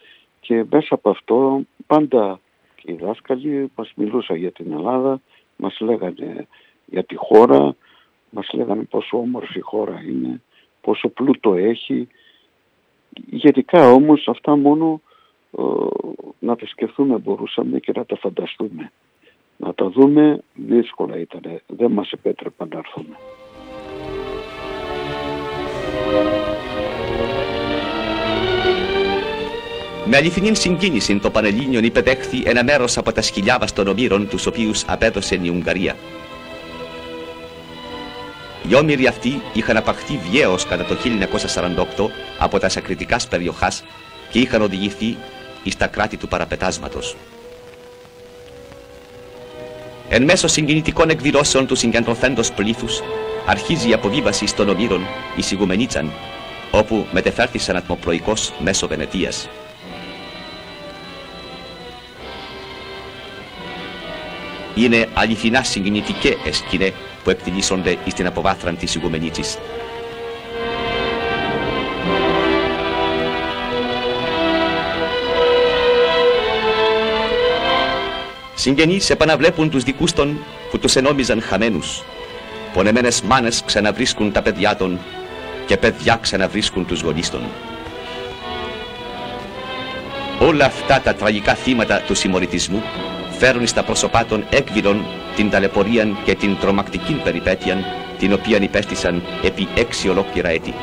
και 0.41 0.65
μέσα 0.71 0.95
από 0.95 1.11
αυτό 1.11 1.61
πάντα 1.87 2.41
οι 2.83 2.93
δάσκαλοι 2.93 3.71
μας 3.77 3.93
μιλούσαν 3.97 4.37
για 4.37 4.53
την 4.53 4.73
Ελλάδα, 4.73 5.21
μας 5.57 5.81
λέγανε 5.81 6.47
για 6.87 7.05
τη 7.05 7.15
χώρα, 7.15 7.77
μας 8.31 8.53
λέγανε 8.53 8.83
πόσο 8.83 9.19
όμορφη 9.19 9.59
η 9.59 9.61
χώρα 9.61 10.03
είναι, 10.09 10.43
πόσο 10.81 11.09
πλούτο 11.09 11.55
έχει. 11.55 12.09
Γενικά 13.27 13.93
όμως 13.93 14.29
αυτά 14.29 14.57
μόνο 14.57 15.01
ε, 15.59 15.63
να 16.39 16.57
τα 16.57 16.67
σκεφτούμε 16.67 17.19
μπορούσαμε 17.19 17.79
και 17.79 17.93
να 17.95 18.05
τα 18.05 18.17
φανταστούμε. 18.17 18.93
Να 19.57 19.75
τα 19.75 19.89
δούμε 19.89 20.43
δύσκολα 20.55 21.19
ήταν, 21.19 21.61
δεν 21.67 21.91
μας 21.91 22.11
επέτρεπαν 22.11 22.69
να 22.73 22.79
έρθουμε. 22.79 23.17
Με 30.09 30.17
αληθινή 30.17 30.55
συγκίνηση 30.55 31.19
το 31.19 31.31
Πανελλήνιο 31.31 31.81
υπεδέχθη 31.81 32.43
ένα 32.45 32.65
μέρος 32.65 32.99
από 32.99 33.13
τα 33.13 33.23
σκυλιά 33.23 33.59
των 33.75 33.87
ομήρων 33.87 34.29
τους 34.29 34.47
οποίους 34.47 34.85
απέδωσε 34.87 35.39
η 35.43 35.49
Ουγγαρία. 35.49 35.97
Οι 38.69 38.75
όμοιροι 38.75 39.07
αυτοί 39.07 39.41
είχαν 39.53 39.77
απαχθεί 39.77 40.19
βιαίως 40.31 40.67
κατά 40.67 40.85
το 40.85 40.95
1948 40.95 42.11
από 42.39 42.59
τα 42.59 42.69
σακριτικάς 42.69 43.29
περιοχάς 43.29 43.85
και 44.31 44.39
είχαν 44.39 44.63
οδηγηθεί 44.63 45.17
στα 45.71 45.87
κράτη 45.87 46.17
του 46.17 46.29
παραπετάσματος. 46.29 47.17
Εν 50.09 50.23
μέσω 50.23 50.49
συγκινητικών 50.49 51.11
εκδηλώσεων 51.11 51.67
του 51.67 51.75
συγκεντρωθέντος 51.75 52.53
πλήθους 52.53 53.03
αρχίζει 53.47 53.89
η 53.89 53.93
αποβίβαση 53.93 54.55
των 54.55 54.69
ομήρων 54.69 55.07
η 55.37 55.43
Σιγουμενίτσαν 55.43 56.13
όπου 56.71 57.07
μετεφέρθησαν 57.13 57.77
ατμοπλοϊκώς 57.77 58.53
μέσω 58.59 58.89
Βενετίας. 58.89 59.49
είναι 64.77 65.09
αληθινά 65.15 65.63
συγκινητικές 65.63 66.37
σκηνές 66.51 66.93
που 67.25 67.31
εκτελήσονται 67.31 67.97
στην 68.09 68.27
αποβάθραν 68.27 68.77
της 68.77 68.95
ηγουμενίτσης. 68.95 69.59
Συγγενείς 78.67 79.11
επαναβλέπουν 79.11 79.71
τους 79.71 79.83
δικούς 79.83 80.13
των 80.13 80.39
που 80.71 80.79
τους 80.79 80.97
ενόμιζαν 80.97 81.43
χαμένους. 81.43 82.03
Πονεμένες 82.73 83.23
μάνες 83.23 83.63
ξαναβρίσκουν 83.65 84.33
τα 84.33 84.43
παιδιά 84.43 84.77
των 84.77 84.99
και 85.67 85.77
παιδιά 85.77 86.19
ξαναβρίσκουν 86.23 86.87
τους 86.87 87.01
γονείς 87.01 87.31
των. 87.31 87.41
Όλα 90.41 90.65
αυτά 90.65 91.01
τα 91.01 91.15
τραγικά 91.15 91.55
θύματα 91.55 92.01
του 92.07 92.15
συμμορητισμού 92.15 92.83
φέρουν 93.39 93.67
στα 93.67 93.83
πρόσωπά 93.83 94.25
των 94.25 94.45
έκβηλων 94.51 95.05
την 95.37 95.51
ταλαιπωρία 95.51 96.09
και 96.25 96.35
την 96.35 96.57
τρομακτική 96.61 97.21
περιπέτεια 97.25 97.85
την 98.19 98.33
οποία 98.33 98.63
υπέστησαν 98.63 99.23
επί 99.43 99.69
έξι 99.75 100.09
ολόκληρα 100.09 100.49
έτη. 100.49 100.75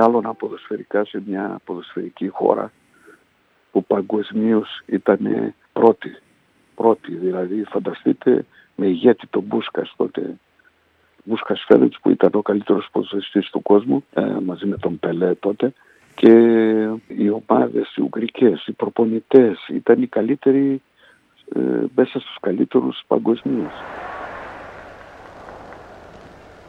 Μεγάλωνα 0.00 0.34
ποδοσφαιρικά 0.34 1.04
σε 1.04 1.22
μια 1.26 1.60
ποδοσφαιρική 1.64 2.28
χώρα 2.28 2.72
που 3.72 3.84
παγκοσμίως 3.84 4.82
ήταν 4.86 5.54
πρώτη. 5.72 6.16
Πρώτη, 6.74 7.14
δηλαδή 7.14 7.64
φανταστείτε 7.64 8.44
με 8.74 8.86
ηγέτη 8.86 9.26
τον 9.26 9.42
Μπούσκας 9.42 9.92
τότε 9.96 10.36
Βούσκας 11.24 11.64
Φέρετς 11.66 11.98
που 12.02 12.10
ήταν 12.10 12.30
ο 12.34 12.42
καλύτερος 12.42 12.88
ποδοσφαιριστής 12.92 13.50
του 13.50 13.62
κόσμου 13.62 14.04
ε, 14.14 14.36
μαζί 14.44 14.66
με 14.66 14.76
τον 14.76 14.98
Πελέ 14.98 15.34
τότε 15.34 15.72
και 16.14 16.32
οι 17.06 17.30
ομάδες, 17.30 17.94
οι 17.96 18.00
Ουγγρικές, 18.00 18.66
οι 18.66 18.72
προπονητές 18.72 19.68
ήταν 19.68 20.02
οι 20.02 20.06
καλύτεροι 20.06 20.82
ε, 21.54 21.60
μέσα 21.94 22.20
στους 22.20 22.36
καλύτερους 22.40 23.02
παγκοσμίως. 23.06 23.72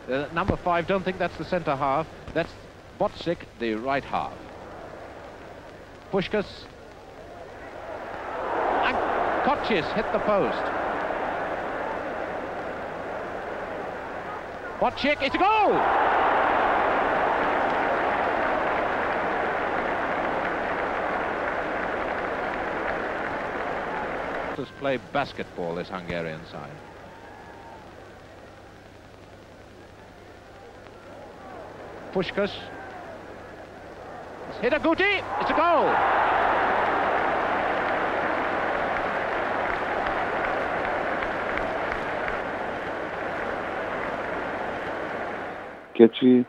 Uh, 0.09 0.39
number 0.39 0.57
five, 0.65 0.85
don't 0.87 1.03
think 1.05 1.17
that's 1.17 1.37
the 1.37 1.49
centre 1.53 1.75
half. 1.75 2.05
That's 2.33 2.53
Botsik, 3.01 3.37
the 3.57 3.73
right 3.73 4.03
half. 4.03 4.31
Pushkas. 6.11 6.45
And 8.85 8.95
hit 9.93 10.05
the 10.13 10.19
post. 10.19 10.63
Botsik, 14.79 15.19
it's 15.23 15.33
a 15.33 15.39
goal! 15.39 15.73
Let's 24.59 24.71
play 24.77 24.99
basketball, 25.11 25.73
this 25.73 25.89
Hungarian 25.89 26.45
side. 26.51 26.69
Pushkas. 32.13 32.51
It's 34.51 34.59
hit 34.59 34.73
a 34.73 34.79
gootee. 34.79 35.17
It's 35.39 35.49
a 35.49 35.53
goal. 35.53 35.87
Και 45.91 46.03
έτσι 46.03 46.45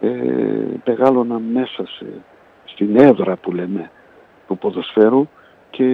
ε, 0.00 0.08
μεγάλωνα 0.84 1.38
μέσα 1.38 1.86
σε, 1.86 2.06
στην 2.64 2.96
έδρα 2.96 3.36
που 3.36 3.52
λέμε 3.52 3.90
του 4.46 4.58
ποδοσφαίρου 4.58 5.28
και 5.70 5.84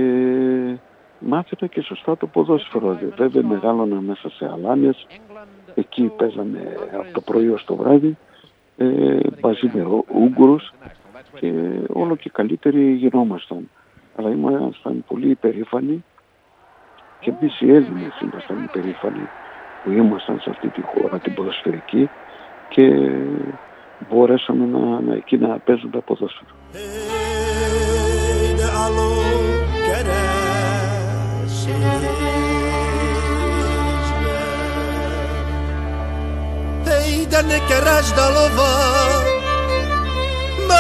μάθαινα 1.19 1.67
και 1.71 1.81
σωστά 1.81 2.17
το 2.17 2.27
ποδόσφαιρο. 2.27 2.99
Βέβαια 3.17 3.43
μεγάλωνα 3.43 4.01
μέσα 4.01 4.31
σε 4.31 4.51
αλάνες, 4.53 5.07
εκεί 5.75 6.13
παίζαμε 6.17 6.77
από 6.93 7.13
το 7.13 7.21
πρωί 7.21 7.49
ως 7.49 7.65
το 7.65 7.77
βράδυ 7.77 8.17
ε, 8.77 9.19
μαζί 9.41 9.71
με 9.75 10.03
Ούγγρους 10.15 10.73
και 11.35 11.53
όλο 11.93 12.17
και 12.17 12.31
καλύτεροι 12.31 12.93
γινόμασταν. 12.93 13.71
Αλλά 14.17 14.31
ήμασταν 14.31 15.05
πολύ 15.07 15.31
υπερήφανοι 15.31 16.05
και 17.21 17.33
εμείς 17.41 17.61
οι 17.61 17.71
Έλληνες 17.71 18.21
ήμασταν 18.23 18.65
υπερήφανοι 18.65 19.29
που 19.85 19.91
ήμασταν 19.91 20.41
σε 20.41 20.51
αυτή 20.51 20.69
τη 20.69 20.81
χώρα 20.83 21.19
την 21.19 21.35
ποδοσφαιρική 21.35 22.09
και 22.69 23.11
μπορέσαμε 24.09 24.67
να, 24.67 25.01
να, 25.01 25.15
εκεί 25.15 25.37
να 25.37 25.59
παίζουμε 25.59 26.01
ποδόσφαιρο. 26.01 26.51
ήταν 37.27 37.67
κεράς 37.69 38.15
τα 38.15 38.29
λοβά 38.29 39.24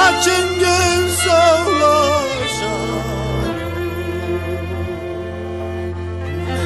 haçın 0.00 0.58
gün 0.58 1.08
soğlaşar 1.08 2.70
Ne 6.46 6.64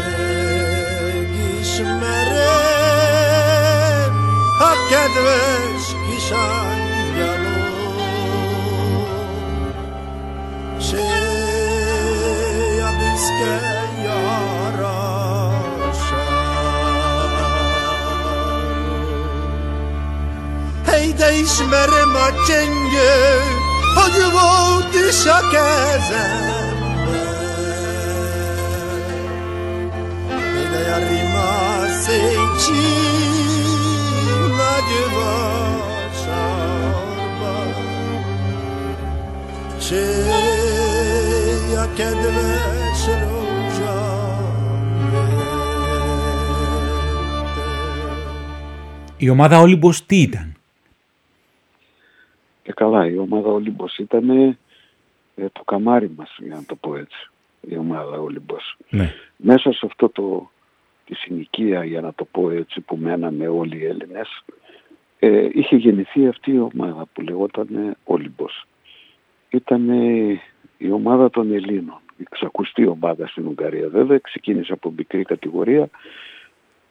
gişmeren 1.60 2.52
hak 4.58 4.92
edveş 4.92 5.84
gişar 6.10 6.63
değişmere 21.53 22.05
maçenge 22.05 23.13
Hadi 23.95 24.25
volti 24.35 25.13
şakezembe 25.23 26.59
Bile 30.53 30.81
yarima 30.89 31.87
seçi 32.03 32.89
Nadiva 34.57 35.37
şarba 36.21 37.55
Şeya 39.89 41.85
kedveş 41.97 43.01
roja 43.21 43.99
Η 49.17 49.29
ομάδα 49.29 49.59
Όλυμπος 49.59 50.05
τι 50.05 50.15
ήταν? 50.21 50.52
Και 53.04 53.10
καλά, 53.10 53.16
η 53.16 53.18
ομάδα 53.18 53.48
Ολύμπος 53.48 53.98
ήταν 53.98 54.30
ε, 54.30 55.48
το 55.52 55.62
καμάρι 55.64 56.10
μας, 56.16 56.36
για 56.38 56.54
να 56.54 56.64
το 56.64 56.74
πω 56.74 56.96
έτσι, 56.96 57.30
η 57.60 57.76
ομάδα 57.76 58.18
Ολύμπος. 58.18 58.76
Ναι. 58.90 59.12
Μέσα 59.36 59.72
σε 59.72 59.86
αυτό 59.86 60.08
το, 60.08 60.50
τη 61.04 61.14
συνοικία, 61.14 61.84
για 61.84 62.00
να 62.00 62.14
το 62.14 62.24
πω 62.24 62.50
έτσι, 62.50 62.80
που 62.80 62.96
μέναμε 62.96 63.48
όλοι 63.48 63.76
οι 63.76 63.84
Έλληνες, 63.84 64.44
ε, 65.18 65.48
είχε 65.52 65.76
γεννηθεί 65.76 66.26
αυτή 66.28 66.52
η 66.52 66.58
ομάδα 66.58 67.06
που 67.12 67.20
λεγόταν 67.20 67.96
Όλυμπος. 68.04 68.66
Ήταν 69.50 69.88
η 70.78 70.90
ομάδα 70.90 71.30
των 71.30 71.52
Ελλήνων, 71.52 72.00
η 72.16 72.24
ξακουστή 72.30 72.86
ομάδα 72.86 73.26
στην 73.26 73.46
Ουγγαρία 73.46 73.88
βέβαια, 73.88 74.18
ξεκίνησε 74.18 74.72
από 74.72 74.92
μικρή 74.96 75.22
κατηγορία, 75.22 75.88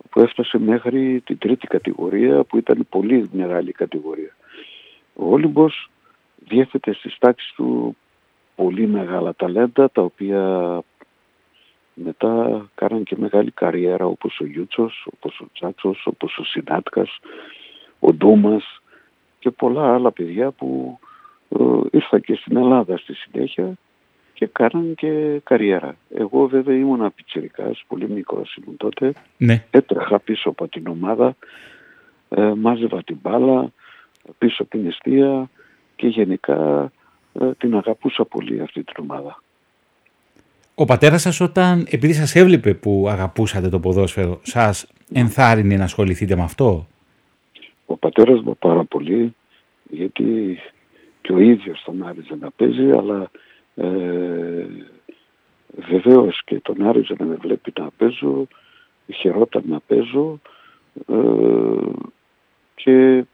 που 0.10 0.20
έφτασε 0.20 0.60
μέχρι 0.60 1.22
την 1.26 1.38
τρίτη 1.38 1.68
κατηγορία 1.68 2.44
που 2.44 2.58
ήταν 2.58 2.86
πολύ 2.90 3.30
μεγάλη 3.32 3.72
κατηγορία. 3.72 4.36
Ο 5.16 5.32
Όλυμπος 5.32 5.90
διέθετε 6.48 6.94
στις 6.94 7.18
τάξεις 7.20 7.54
του 7.56 7.98
πολύ 8.56 8.88
μεγάλα 8.88 9.36
ταλέντα 9.36 9.90
τα 9.92 10.02
οποία 10.02 10.82
μετά 11.94 12.66
κάναν 12.76 13.04
και 13.04 13.16
μεγάλη 13.18 13.52
καριέρα 13.52 14.06
όπως 14.06 14.40
ο 14.40 14.46
Γιούτσος, 14.46 15.08
όπως 15.14 15.40
ο 15.40 15.46
Τσάτσος, 15.54 16.06
όπως 16.06 16.38
ο 16.38 16.44
Σινάτκας, 16.44 17.20
ο 18.00 18.14
Ντούμας 18.14 18.82
και 19.40 19.52
πολλά 19.52 19.94
άλλα 19.94 20.12
παιδιά 20.12 20.52
που 20.52 21.00
ε, 21.50 21.64
ήρθαν 21.92 22.22
και 22.22 22.36
στην 22.36 22.58
Ελλάδα 22.58 22.98
στη 22.98 23.14
συνέχεια 23.14 23.74
και 24.34 24.46
κάναν 24.46 24.96
και 24.96 25.42
καριέρα. 25.44 25.96
Εγώ 26.16 26.48
βέβαια 26.48 26.76
ήμουν 26.76 27.14
πιτσιρικάς, 27.16 27.84
πολύ 27.88 28.10
μικρός 28.10 28.56
ήμουν 28.56 28.78
τότε. 28.78 29.14
Ναι. 29.38 29.66
Έτρεχα 29.72 30.20
πίσω 30.20 30.50
από 30.50 30.68
την 30.68 30.88
ομάδα, 30.88 31.36
ε, 32.30 32.54
μάζευα 32.56 33.04
την 33.04 33.18
μπάλα, 33.22 33.72
πίσω 34.38 34.64
από 34.64 34.72
την 34.78 34.88
αιστεία 34.88 35.50
και 36.04 36.10
γενικά 36.10 36.92
ε, 37.34 37.52
την 37.58 37.76
αγαπούσα 37.76 38.26
πολύ 38.26 38.62
αυτή 38.62 38.84
την 38.84 38.96
ομάδα. 38.98 39.44
Ο 40.76 40.86
πατέρας 40.86 41.22
σας 41.22 41.40
όταν, 41.40 41.86
επειδή 41.90 42.14
σας 42.14 42.36
έβλεπε 42.36 42.74
που 42.74 43.06
αγαπούσατε 43.10 43.70
το 43.70 43.80
ποδόσφαιρο, 43.80 44.40
σας 44.44 44.88
ενθάρρυνε 45.14 45.76
να 45.76 45.84
ασχοληθείτε 45.84 46.36
με 46.36 46.44
αυτό; 46.44 46.88
Ο 47.86 47.98
πατέρας 47.98 48.42
μου 48.42 48.58
πάρα 48.58 48.84
πολύ, 48.84 49.36
γιατί 49.90 50.60
και 51.22 51.34
ο 51.34 51.40
ίδιος 51.40 51.82
τον 51.86 52.08
άριζε 52.08 52.36
να 52.40 52.52
παίζει, 52.52 52.92
αλλά 52.92 53.32
ε, 53.76 54.66
βεβαίως 55.90 56.42
και 56.46 56.60
τον 56.60 56.88
άριζε 56.88 57.16
να 57.20 57.26
με 57.26 57.36
βλέπει 57.36 57.74
να 57.80 57.90
παίζω, 57.98 58.48
χαιρόταν 59.14 59.64
να 59.66 59.80
παίζω 59.88 60.40
ε, 61.08 61.16
και 62.76 63.26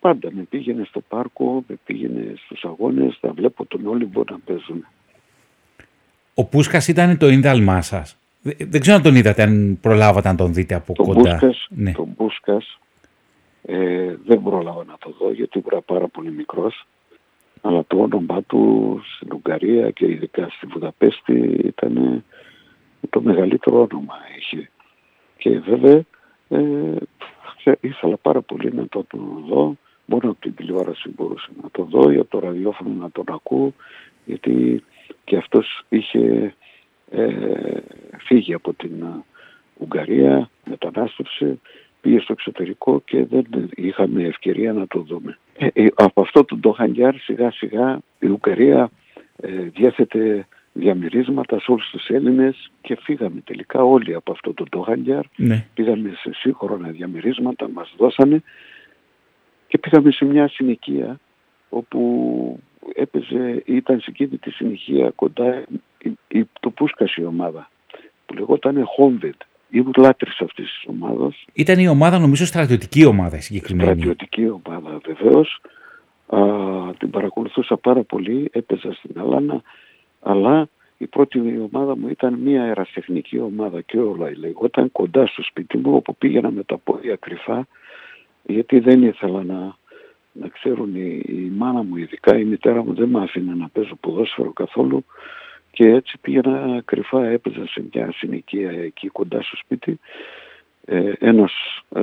Πάντα 0.00 0.28
με 0.32 0.42
πήγαινε 0.42 0.84
στο 0.84 1.00
πάρκο, 1.00 1.64
με 1.66 1.78
πήγαινε 1.84 2.34
στους 2.36 2.64
αγώνες, 2.64 3.18
θα 3.20 3.32
βλέπω 3.32 3.66
τον 3.66 3.86
Όλυμπο 3.86 4.24
να 4.30 4.38
παίζουν. 4.38 4.86
Ο 6.34 6.44
Πούσκας 6.44 6.88
ήταν 6.88 7.18
το 7.18 7.28
ίνδαλμά 7.28 7.82
σας. 7.82 8.18
Δεν 8.42 8.80
ξέρω 8.80 8.96
αν 8.96 9.02
τον 9.02 9.14
είδατε, 9.14 9.42
αν 9.42 9.78
προλάβατε 9.80 10.28
να 10.28 10.34
τον 10.34 10.54
δείτε 10.54 10.74
από 10.74 10.92
τον 10.92 11.06
κοντά. 11.06 11.30
Μπούσκας, 11.30 11.66
ναι. 11.70 11.92
Τον 11.92 12.14
Μπούσκας 12.16 12.78
ε, 13.62 14.14
δεν 14.26 14.42
πρόλαβα 14.42 14.84
να 14.84 14.96
το 14.98 15.14
δω 15.18 15.32
γιατί 15.32 15.58
ήμουν 15.58 15.84
πάρα 15.84 16.08
πολύ 16.08 16.30
μικρός. 16.30 16.86
Αλλά 17.60 17.84
το 17.86 17.98
όνομά 18.00 18.42
του 18.42 19.00
στην 19.16 19.32
Ουγγαρία 19.32 19.90
και 19.90 20.06
ειδικά 20.06 20.48
στη 20.48 20.66
Βουδαπέστη 20.66 21.60
ήταν 21.64 22.24
το 23.10 23.20
μεγαλύτερο 23.20 23.88
όνομα 23.90 24.14
είχε. 24.38 24.70
Και 25.36 25.58
βέβαια 25.58 26.02
ε, 26.48 27.76
ήθελα 27.80 28.16
πάρα 28.16 28.40
πολύ 28.40 28.72
να 28.74 28.88
το, 28.88 29.04
το 29.08 29.18
δω. 29.48 29.76
Μόνο 30.10 30.30
από 30.30 30.40
την 30.40 30.54
τηλεόραση 30.54 31.08
μπορούσα 31.08 31.48
να 31.62 31.70
το 31.70 31.82
δω 31.82 32.10
ή 32.10 32.16
από 32.16 32.30
το 32.30 32.38
ραδιόφωνο 32.38 32.94
να 32.94 33.10
τον 33.10 33.24
ακούω 33.28 33.72
γιατί 34.24 34.84
και 35.24 35.36
αυτός 35.36 35.84
είχε 35.88 36.54
ε, 37.10 37.28
φύγει 38.18 38.54
από 38.54 38.74
την 38.74 39.04
Ουγγαρία, 39.78 40.50
μετανάστευσε, 40.64 41.58
πήγε 42.00 42.20
στο 42.20 42.32
εξωτερικό 42.32 43.02
και 43.04 43.24
δεν 43.24 43.44
είχαμε 43.74 44.22
ευκαιρία 44.22 44.72
να 44.72 44.86
το 44.86 45.00
δούμε. 45.00 45.38
Ε, 45.56 45.66
ε, 45.72 45.86
από 45.94 46.20
αυτό 46.20 46.44
το 46.44 46.56
Ντοχανγκιάρ 46.56 47.14
σιγά 47.14 47.50
σιγά 47.50 47.98
η 48.18 48.26
Ουγγαρία 48.26 48.90
ε, 49.36 49.50
διέθετε 49.50 50.46
διαμερίσματα 50.72 51.60
σε 51.60 51.70
όλους 51.70 51.90
τους 51.90 52.08
Έλληνες 52.08 52.70
και 52.80 52.96
φύγαμε 53.00 53.40
τελικά 53.44 53.82
όλοι 53.82 54.14
από 54.14 54.32
αυτό 54.32 54.54
το 54.54 54.64
Ντοχανγκιάρ. 54.70 55.24
Ναι. 55.36 55.66
Πήγαμε 55.74 56.12
σε 56.16 56.30
σύγχρονα 56.34 56.88
διαμερίσματα, 56.88 57.68
μας 57.68 57.94
δώσανε 57.96 58.42
και 59.68 59.78
πήγαμε 59.78 60.10
σε 60.10 60.24
μια 60.24 60.48
συνοικία 60.48 61.20
όπου 61.68 62.60
έπαιζε, 62.94 63.62
ήταν 63.64 64.00
σε 64.00 64.06
εκείνη 64.10 64.36
τη 64.36 64.50
συνοικία 64.50 65.10
κοντά 65.14 65.64
η, 65.98 66.10
η, 66.28 66.48
το 66.60 66.70
Πούσκας 66.70 67.14
η 67.14 67.24
ομάδα 67.24 67.70
που 68.26 68.34
λεγόταν 68.34 68.84
Χόμβετ. 68.84 69.34
Ήμουν 69.70 69.92
λάτρης 69.96 70.40
αυτής 70.40 70.64
της 70.64 70.84
ομάδας. 70.86 71.44
Ήταν 71.52 71.78
η 71.78 71.88
ομάδα 71.88 72.18
νομίζω 72.18 72.46
στρατιωτική 72.46 73.04
ομάδα 73.04 73.40
συγκεκριμένη. 73.40 73.90
Στρατιωτική 73.90 74.48
ομάδα 74.48 75.00
βεβαίως. 75.06 75.60
Α, 76.26 76.40
την 76.98 77.10
παρακολουθούσα 77.10 77.76
πάρα 77.76 78.02
πολύ, 78.02 78.48
έπαιζα 78.52 78.92
στην 78.92 79.20
Αλάνα, 79.20 79.62
αλλά 80.20 80.68
η 80.98 81.06
πρώτη 81.06 81.58
ομάδα 81.72 81.96
μου 81.96 82.08
ήταν 82.08 82.34
μια 82.34 82.62
αεραστεχνική 82.62 83.38
ομάδα 83.38 83.80
και 83.80 83.98
όλα 83.98 84.30
λεγόταν 84.36 84.92
κοντά 84.92 85.26
στο 85.26 85.42
σπίτι 85.42 85.76
μου 85.78 85.94
όπου 85.94 86.16
πήγαινα 86.16 86.50
με 86.50 86.62
τα 86.62 86.78
πόδια 86.78 87.16
κρυφά 87.16 87.66
γιατί 88.42 88.78
δεν 88.78 89.02
ήθελα 89.02 89.44
να, 89.44 89.76
να 90.32 90.48
ξέρουν 90.48 90.94
η, 90.94 91.22
η 91.26 91.52
μάνα 91.56 91.82
μου 91.82 91.96
ειδικά 91.96 92.38
η 92.38 92.44
μητέρα 92.44 92.84
μου 92.84 92.94
δεν 92.94 93.08
με 93.08 93.22
άφηνε 93.22 93.54
να 93.54 93.68
παίζω 93.68 93.94
ποδόσφαιρο 94.00 94.52
καθόλου. 94.52 95.04
Και 95.70 95.84
έτσι 95.84 96.18
πήγαινα 96.20 96.82
κρυφά 96.84 97.26
έπαιζα 97.26 97.66
σε 97.66 97.84
μια 97.92 98.12
συνοικία 98.12 98.70
εκεί 98.70 99.08
κοντά 99.08 99.42
στο 99.42 99.56
σπίτι. 99.56 99.98
Ε, 100.84 101.12
ένας 101.18 101.52
ε, 101.94 102.02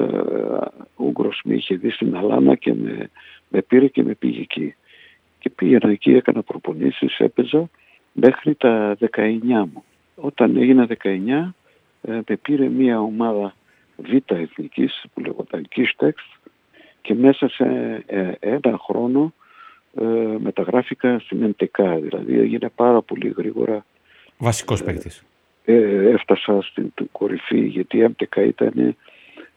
Ούγγρος 0.95 1.41
με 1.43 1.53
είχε 1.53 1.75
δει 1.75 1.89
στην 1.89 2.15
Αλάνα 2.15 2.55
και 2.55 2.73
με, 2.73 3.09
με 3.49 3.61
πήρε 3.61 3.87
και 3.87 4.03
με 4.03 4.13
πήγε 4.13 4.41
εκεί. 4.41 4.75
Και 5.39 5.49
πήγαινα 5.49 5.89
εκεί 5.89 6.13
έκανα 6.13 6.41
προπονήσεις 6.43 7.17
έπαιζα 7.19 7.69
μέχρι 8.11 8.55
τα 8.55 8.97
19 9.11 9.39
μου. 9.43 9.83
Όταν 10.15 10.57
έγινα 10.57 10.87
19 11.03 11.53
ε, 12.01 12.19
με 12.27 12.35
πήρε 12.41 12.67
μια 12.67 13.01
ομάδα 13.01 13.53
β' 13.95 14.31
εθνικής 14.31 15.03
που 15.13 15.21
λεγόταν 15.21 15.67
Κίστεξ 15.67 16.23
και 17.01 17.13
μέσα 17.13 17.49
σε 17.49 17.63
ε, 18.05 18.31
ένα 18.39 18.77
χρόνο 18.77 19.33
ε, 19.95 20.03
μεταγράφηκα 20.39 21.19
στην 21.19 21.55
MTK, 21.55 21.97
δηλαδή 22.01 22.39
έγινε 22.39 22.69
πάρα 22.75 23.01
πολύ 23.01 23.33
γρήγορα. 23.37 23.85
Βασικός 24.37 24.83
παίκτης. 24.83 25.23
Ε, 25.65 26.09
έφτασα 26.09 26.61
στην 26.61 26.93
κορυφή 27.11 27.59
γιατί 27.59 27.97
η 27.97 28.15
MTK 28.15 28.37
ήταν 28.37 28.95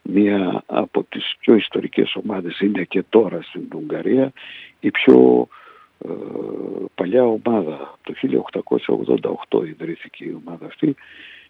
μία 0.03 0.62
από 0.66 1.05
τις 1.09 1.37
πιο 1.40 1.55
ιστορικές 1.55 2.14
ομάδες, 2.14 2.61
είναι 2.61 2.85
και 2.85 3.05
τώρα 3.09 3.42
στην 3.42 3.68
Ουγγαρία, 3.74 4.33
η 4.81 4.90
πιο 4.90 5.48
ε, 6.05 6.12
παλιά 6.94 7.24
ομάδα. 7.27 7.98
Το 8.03 8.14
1888 9.51 9.66
ιδρύθηκε 9.66 10.24
η 10.24 10.37
ομάδα 10.46 10.66
αυτή 10.66 10.94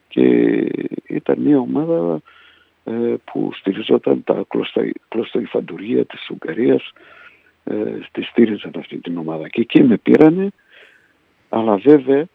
και 0.08 0.22
ήταν 1.06 1.38
μια 1.38 1.58
ομάδα 1.58 2.14
ε, 2.14 2.18
που 3.24 3.50
στηριζόταν 3.54 4.24
τα 4.24 4.46
κλωστοϊφαντουργία 5.08 6.04
της 6.04 6.30
Ουγγαρίας 6.30 6.92
ε, 7.64 7.74
στη 8.08 8.22
στήριζαν 8.22 8.72
αυτή 8.78 8.96
την 8.96 9.18
ομάδα. 9.18 9.48
Και 9.48 9.60
εκεί 9.60 9.82
με 9.82 9.96
πήρανε 9.96 10.50
αλλά 11.48 11.76
βέβαια 11.76 12.26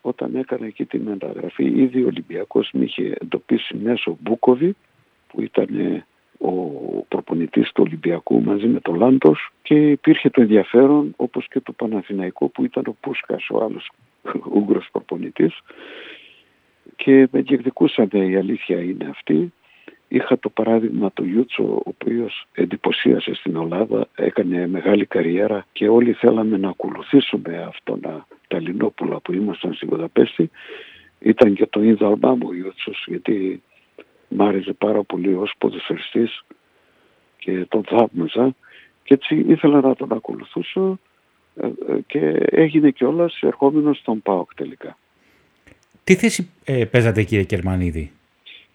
όταν 0.00 0.34
έκανα 0.36 0.66
εκεί 0.66 0.84
την 0.84 1.00
μεταγραφή 1.02 1.64
ήδη 1.64 2.02
ο 2.02 2.06
Ολυμπιακός 2.06 2.70
με 2.72 2.84
είχε 2.84 3.14
εντοπίσει 3.20 3.76
μέσω 3.76 4.16
Μπούκοβι 4.20 4.76
που 5.28 5.40
ήταν 5.40 6.04
ο 6.38 6.52
προπονητής 7.08 7.72
του 7.72 7.82
Ολυμπιακού 7.86 8.42
μαζί 8.42 8.66
με 8.66 8.80
τον 8.80 8.94
Λάντος 8.94 9.50
και 9.62 9.90
υπήρχε 9.90 10.30
το 10.30 10.40
ενδιαφέρον 10.40 11.14
όπως 11.16 11.48
και 11.48 11.60
του 11.60 11.74
Παναθηναϊκού 11.74 12.50
που 12.50 12.64
ήταν 12.64 12.84
ο 12.86 12.96
Πούσκας 13.00 13.48
ο 13.50 13.64
άλλος 13.64 13.90
Ούγγρος 14.54 14.88
προπονητής. 14.92 15.58
Και 16.96 17.28
με 17.32 17.40
διεκδικούσανε 17.40 18.26
η 18.26 18.36
αλήθεια 18.36 18.80
είναι 18.80 19.06
αυτή 19.10 19.52
Είχα 20.14 20.38
το 20.38 20.48
παράδειγμα 20.48 21.10
του 21.10 21.24
Ιούτσο, 21.24 21.62
ο 21.62 21.82
οποίος 21.84 22.46
εντυπωσίασε 22.52 23.34
στην 23.34 23.56
Ελλάδα, 23.56 24.08
έκανε 24.14 24.66
μεγάλη 24.66 25.06
καριέρα 25.06 25.66
και 25.72 25.88
όλοι 25.88 26.12
θέλαμε 26.12 26.56
να 26.56 26.68
ακολουθήσουμε 26.68 27.64
αυτόν 27.68 28.00
τα 28.48 28.60
Λινόπουλα 28.60 29.20
που 29.20 29.32
ήμασταν 29.32 29.74
στην 29.74 29.88
Βουδαπέστη. 29.88 30.50
Ήταν 31.18 31.54
και 31.54 31.66
το 31.66 31.82
ίδαλμά 31.82 32.34
μου 32.34 32.46
ο 32.48 32.54
Ιούτσος, 32.54 33.04
γιατί 33.08 33.62
μ' 34.28 34.42
άρεσε 34.42 34.72
πάρα 34.72 35.02
πολύ 35.02 35.34
ως 35.34 35.54
ποδοσφαιριστής 35.58 36.44
και 37.38 37.66
τον 37.68 37.84
θαύμαζα 37.84 38.54
και 39.02 39.14
έτσι 39.14 39.44
ήθελα 39.48 39.80
να 39.80 39.94
τον 39.94 40.12
ακολουθήσω 40.12 40.98
ε, 41.56 41.66
ε, 41.66 42.00
και 42.06 42.18
έγινε 42.50 42.90
κιόλας 42.90 43.38
ερχόμενος 43.42 43.98
στον 43.98 44.22
ΠΑΟΚ 44.22 44.54
τελικά. 44.54 44.98
Τι 46.04 46.14
θέση 46.14 46.50
ε, 46.64 46.84
παίζατε 46.84 47.22
κύριε 47.22 47.44
Κερμανίδη; 47.44 48.12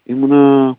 Ήμουνα 0.03 0.77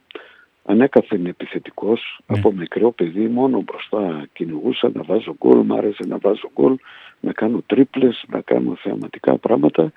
ανέκαθεν 0.69 1.27
επιθετικός 1.27 2.21
ναι. 2.27 2.39
από 2.39 2.53
μικρό 2.53 2.93
παιδί 2.93 3.29
μόνο 3.29 3.63
μπροστά 3.63 4.27
κυνηγούσα 4.33 4.91
να 4.95 5.03
βάζω 5.03 5.37
γκολ, 5.39 5.61
μ' 5.67 5.73
άρεσε 5.73 6.05
να 6.07 6.19
βάζω 6.19 6.51
γκολ, 6.55 6.77
να 7.21 7.33
κάνω 7.33 7.63
τρίπλες, 7.67 8.25
να 8.29 8.41
κάνω 8.41 8.77
θεαματικά 8.83 9.39
πράγματα 9.39 9.93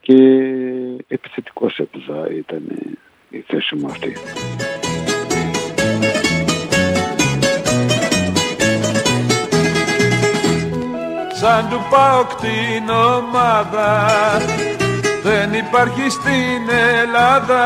και 0.00 0.16
επιθετικός 1.08 1.78
έπαιζα 1.78 2.30
ήταν 2.30 2.62
η 3.30 3.44
θέση 3.46 3.74
μου 3.74 3.86
αυτή. 3.86 4.12
Σαν 11.34 11.68
του 11.70 11.80
πάω 11.90 12.24
την 12.24 12.88
ομάδα 12.88 14.08
δεν 15.22 15.52
υπάρχει 15.52 16.10
στην 16.10 16.68
Ελλάδα 17.02 17.62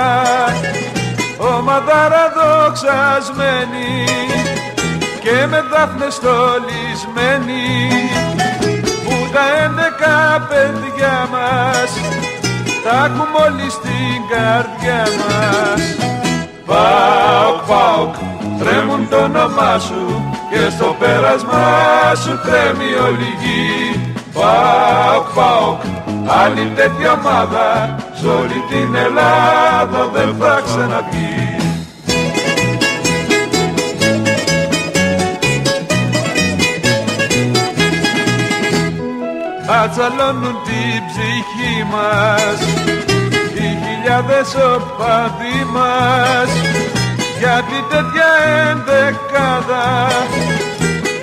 ομαδάρα 1.39 2.33
δοξασμένη 2.37 4.05
και 5.21 5.47
με 5.47 5.65
δάφνες 5.73 6.15
στολισμένη 6.15 7.67
που 9.05 9.15
τα 9.33 9.45
έντεκα 9.65 10.47
παιδιά 10.49 11.29
μας 11.33 11.91
τα 12.85 13.05
έχουμε 13.05 13.39
όλοι 13.47 13.71
στην 13.71 14.19
καρδιά 14.33 15.03
μας. 15.19 15.81
Πάοκ, 16.67 17.59
πάοκ, 17.67 18.15
τρέμουν 18.59 19.09
το 19.09 19.17
όνομά 19.17 19.79
σου 19.79 20.33
και 20.51 20.71
στο 20.71 20.97
πέρασμά 20.99 22.15
σου 22.23 22.41
τρέμει 22.45 22.91
όλη 23.07 23.31
γη 23.41 24.08
Πάοκ, 24.39 25.27
πάοκ, 25.35 25.81
άλλη 26.43 26.73
τέτοια 26.77 27.13
ομάδα 27.13 27.97
Σ' 28.21 28.25
όλη 28.25 28.65
την 28.71 28.95
Ελλάδα 28.95 30.09
δεν 30.13 30.35
θα 30.41 30.63
ξαναβγεί. 30.65 31.57
Ατσαλώνουν 39.83 40.57
την 40.65 41.03
ψυχή 41.09 41.85
μας 41.93 42.61
Οι 43.55 43.69
χιλιάδες 43.85 44.55
οπαδοί 44.55 45.65
μας. 45.73 46.51
Γιατί 47.39 47.85
τέτοια 47.91 48.31
ενδεκάδα 48.71 49.87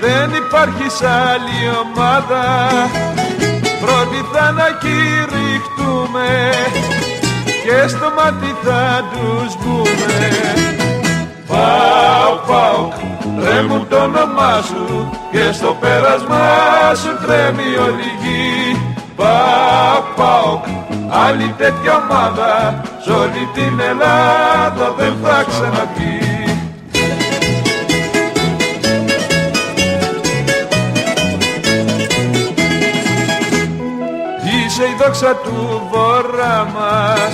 Δεν 0.05 0.29
υπάρχει 0.43 0.87
σ' 0.97 1.03
άλλη 1.31 1.59
ομάδα. 1.83 2.43
Πρώτη 3.81 4.19
θα 4.33 4.51
να 4.51 4.67
κηρυχτούμε 4.83 6.29
και 7.63 7.87
στο 7.87 8.07
μάτι 8.17 8.55
θα 8.63 9.03
τους 9.11 9.55
μπούμε. 9.59 10.27
Πάω, 11.47 12.35
πάω, 12.47 12.87
τρέμουν 13.39 13.87
το 13.89 13.97
όνομά 13.97 14.61
σου 14.67 15.09
και 15.31 15.51
στο 15.51 15.77
πέρασμά 15.79 16.47
σου 17.01 17.25
τρέμει 17.25 17.69
όλη 17.87 18.09
γη 18.21 18.81
Πάοκ, 19.15 20.05
πάοκ, 20.15 20.65
άλλη 21.25 21.53
τέτοια 21.57 21.93
ομάδα 22.03 22.83
Σ' 23.03 23.07
όλη 23.07 23.49
την 23.53 23.79
Ελλάδα 23.79 24.93
δεν 24.97 25.13
θα 25.23 25.45
ξαναβγεί 25.49 26.24
δόξα 35.05 35.35
του 35.43 35.87
βορρά 35.91 36.67
μας. 36.75 37.33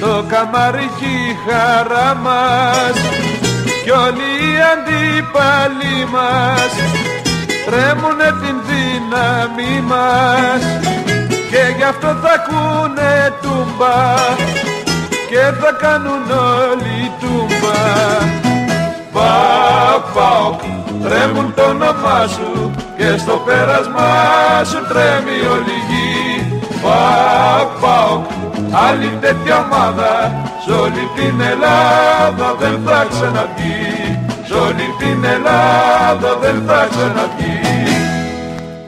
Το 0.00 0.24
καμαρίκι 0.28 1.36
χαρά 1.44 2.14
μας. 2.14 2.96
Κι 3.84 3.90
όλοι 3.90 4.30
οι 4.44 4.54
αντίπαλοι 4.72 5.96
μας 6.14 6.72
Τρέμουνε 7.66 8.30
την 8.42 8.56
δύναμη 8.68 9.80
μας. 9.90 10.62
Και 11.50 11.62
γι' 11.76 11.84
αυτό 11.84 12.06
θα 12.22 12.32
ακούνε 12.38 13.34
τούμπα 13.42 13.98
Και 15.28 15.42
θα 15.60 15.72
κάνουν 15.80 16.24
όλοι 16.60 17.12
τούμπα. 17.20 17.78
Πάω, 19.12 19.98
πάω, 20.14 20.56
τρέμουν 21.02 21.54
το 21.54 21.62
όνομά 21.62 22.26
σου 22.26 22.70
Και 22.96 23.18
στο 23.18 23.42
πέρασμα 23.46 24.10
σου 24.64 24.86
τρέμει 24.88 25.38
όλη 25.54 25.87
γη 26.88 27.18
Πάω, 27.58 27.66
πάω, 27.80 28.26
άλλη 28.86 29.10
τέτοια 29.20 29.56
ομάδα 29.64 30.12
Σ' 30.64 30.68
όλη 30.68 31.04
την 31.16 31.40
Ελλάδα 31.40 32.54
δεν 32.54 32.78
θα 32.80 33.06
ξαναβγεί 33.08 33.86
Σ' 34.44 34.52
όλη 34.52 34.86
την 34.98 35.24
Ελλάδα 35.24 36.38
δεν 36.38 36.62
θα 36.62 36.88
ξαναβγεί 36.90 37.60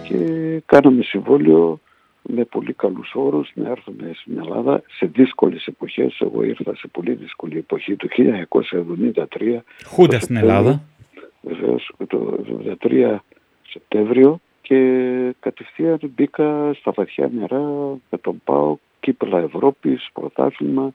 Και 0.09 0.19
κάναμε 0.67 1.03
συμβόλαιο 1.03 1.81
με 2.23 2.45
πολύ 2.45 2.73
καλούς 2.73 3.13
όρους 3.15 3.51
να 3.55 3.71
έρθουμε 3.71 4.11
στην 4.15 4.39
Ελλάδα 4.39 4.83
σε 4.99 5.07
δύσκολες 5.07 5.67
εποχές. 5.67 6.21
Εγώ 6.21 6.43
ήρθα 6.43 6.75
σε 6.77 6.89
πολύ 6.89 7.13
δύσκολη 7.13 7.59
εποχή 7.59 7.97
το 7.97 8.09
1973. 8.11 9.63
Χούντα 9.87 10.21
στην 10.21 10.37
Ελλάδα. 10.37 10.83
Βεβαίως 11.41 11.93
το 12.07 12.39
1973 12.83 13.17
Σεπτέμβριο 13.69 14.41
και 14.71 15.35
κατευθείαν 15.41 15.99
μπήκα 16.15 16.73
στα 16.75 16.93
βαθιά 16.95 17.31
νερά 17.33 17.61
με 18.11 18.19
τον 18.21 18.41
ΠΑΟ, 18.45 18.77
κύπελα 19.01 19.39
Ευρώπης, 19.39 20.09
πρωτάθλημα 20.13 20.93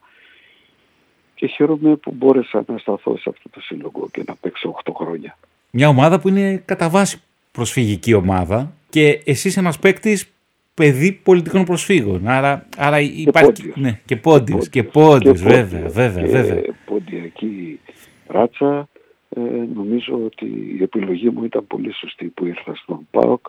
και 1.35 1.47
χαίρομαι 1.47 1.95
που 1.95 2.11
μπόρεσα 2.11 2.63
να 2.67 2.77
σταθώ 2.77 3.17
σε 3.17 3.29
αυτό 3.29 3.49
το 3.49 3.61
σύλλογο 3.61 4.07
και 4.11 4.23
να 4.27 4.35
παίξω 4.35 4.75
8 4.83 4.91
χρόνια. 4.95 5.37
Μια 5.71 5.87
ομάδα 5.87 6.19
που 6.19 6.27
είναι 6.27 6.63
κατά 6.65 6.89
βάση 6.89 7.21
προσφυγική 7.51 8.13
ομάδα 8.13 8.73
και 8.89 9.21
εσύ 9.25 9.53
ένας 9.57 9.79
παίκτης 9.79 10.33
παιδί 10.73 11.11
πολιτικών 11.23 11.65
προσφύγων. 11.65 12.27
Άρα, 12.27 12.67
άρα 12.77 12.99
υπάρχει. 12.99 13.51
πόντιος. 13.51 13.75
Ναι, 13.75 14.01
και 14.05 14.15
πόντιος. 14.15 14.69
Και 14.69 14.83
πόντιος, 14.83 15.41
βέβαια, 15.41 15.89
βέβαια, 15.89 16.23
και 16.23 16.31
βέβαια. 16.31 16.61
ποντιακή 16.85 17.79
ράτσα. 18.27 18.87
Ε, 19.29 19.41
νομίζω 19.73 20.21
ότι 20.25 20.45
η 20.79 20.83
επιλογή 20.83 21.29
μου 21.29 21.43
ήταν 21.43 21.67
πολύ 21.67 21.93
σωστή 21.93 22.25
που 22.25 22.45
ήρθα 22.45 22.75
στον 22.75 23.07
ΠΑΟΚ 23.11 23.45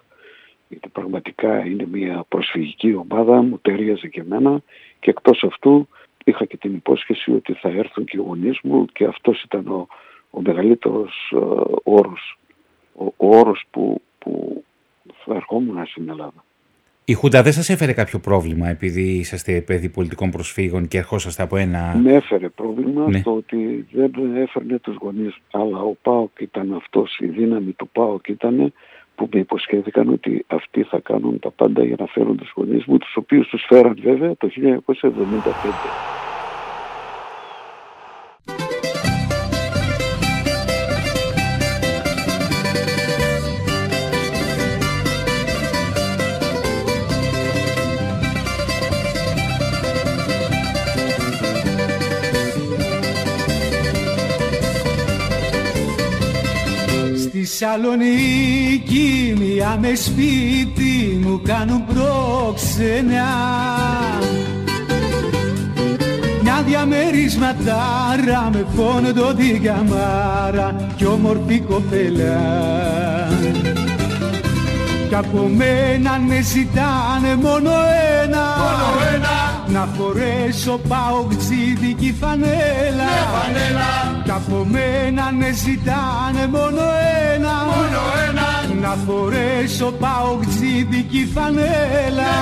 γιατί 0.68 0.88
πραγματικά 0.88 1.66
είναι 1.66 1.86
μια 1.92 2.24
προσφυγική 2.28 2.94
ομάδα, 2.94 3.42
μου 3.42 3.58
ταιριάζει 3.62 4.08
και 4.08 4.20
εμένα 4.20 4.62
και 5.00 5.10
εκτός 5.10 5.44
αυτού 5.44 5.88
είχα 6.24 6.44
και 6.44 6.56
την 6.56 6.74
υπόσχεση 6.74 7.32
ότι 7.32 7.52
θα 7.52 7.68
έρθουν 7.68 8.04
και 8.04 8.16
οι 8.16 8.20
γονείς 8.20 8.58
μου 8.62 8.84
και 8.92 9.04
αυτός 9.04 9.42
ήταν 9.42 9.66
ο, 9.66 9.86
ο 10.30 10.40
μεγαλύτερος 10.40 11.32
ε, 11.32 11.36
όρος, 11.82 12.38
ο, 12.94 13.04
ο 13.04 13.36
όρος 13.36 13.64
που, 13.70 14.02
που 14.18 14.64
θα 15.24 15.34
ερχόμουν 15.34 15.86
στην 15.86 16.08
Ελλάδα. 16.08 16.44
Η 17.08 17.12
Χούντα 17.12 17.42
δεν 17.42 17.52
σας 17.52 17.68
έφερε 17.68 17.92
κάποιο 17.92 18.18
πρόβλημα 18.18 18.68
επειδή 18.68 19.02
είσαστε 19.02 19.60
παιδί 19.60 19.88
πολιτικών 19.88 20.30
προσφύγων 20.30 20.88
και 20.88 20.98
ερχόσαστε 20.98 21.42
από 21.42 21.56
ένα. 21.56 22.00
Με 22.02 22.12
έφερε 22.12 22.48
πρόβλημα 22.48 23.08
Ναι. 23.08 23.22
το 23.22 23.30
ότι 23.30 23.86
δεν 23.92 24.36
έφερνε 24.36 24.78
τους 24.78 24.96
γονείς 25.00 25.36
αλλά 25.50 25.78
ο 25.80 25.96
ΠΑΟΚ 26.02 26.40
ήταν 26.40 26.72
αυτός, 26.72 27.18
η 27.18 27.26
δύναμη 27.26 27.72
του 27.72 27.88
ΠΑΟΚ 27.88 28.28
ήταν 28.28 28.72
που 29.16 29.28
με 29.32 29.40
υποσχέθηκαν 29.40 30.08
ότι 30.08 30.44
αυτοί 30.46 30.82
θα 30.82 30.98
κάνουν 30.98 31.38
τα 31.38 31.50
πάντα 31.50 31.84
για 31.84 31.96
να 31.98 32.06
φέρουν 32.06 32.36
τους 32.36 32.52
γονείς 32.56 32.84
μου, 32.84 32.98
τους 32.98 33.16
οποίους 33.16 33.48
τους 33.48 33.64
φέραν 33.68 33.98
βέβαια 34.02 34.36
το 34.36 34.48
1975. 34.48 36.25
Στη 57.66 57.74
Σαλονίκη 57.74 59.34
μία 59.38 59.78
με 59.80 59.94
σπίτι 59.94 61.20
μου 61.22 61.40
κάνουν 61.44 61.84
πρόξενα. 61.86 63.26
Μια 66.42 66.62
διαμερισματάρα 66.66 68.50
με 68.52 68.66
φόντο 68.76 69.34
την 69.34 69.62
καμάρα 69.62 70.92
κι 70.96 71.04
όμορφη 71.06 71.60
κοπέλα. 71.60 72.40
Κι 75.08 75.14
από 75.14 75.50
μένα 75.56 76.18
με 76.18 76.40
ζητάνε 76.40 77.34
μόνο 77.42 77.70
ένα 78.24 79.45
Να 79.68 79.88
φορέσω 79.96 80.80
πάω 80.88 81.26
ξύδικη 81.38 82.14
φανέλα. 82.20 83.10
Κι 84.24 84.30
από 84.30 84.66
μένα 84.70 85.32
με 85.32 85.52
ζητάνε 85.52 86.46
μόνο 86.46 86.82
ένα. 87.34 87.52
Να 88.80 88.96
φορέσω 89.06 89.92
πάω 89.92 90.38
ξύδικη 90.48 91.30
φανέλα 91.34 92.32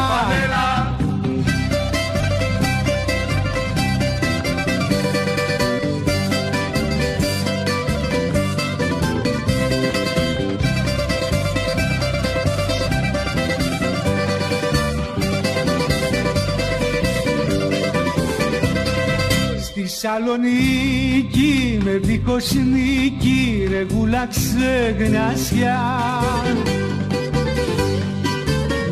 Στη 20.04 20.12
Σαλονίκη 20.12 21.78
με 21.84 21.90
δίχως 21.90 22.52
νίκη 22.52 23.68
ρε 23.70 23.86
γούλα 23.90 24.26
ξεγνασιά 24.26 25.80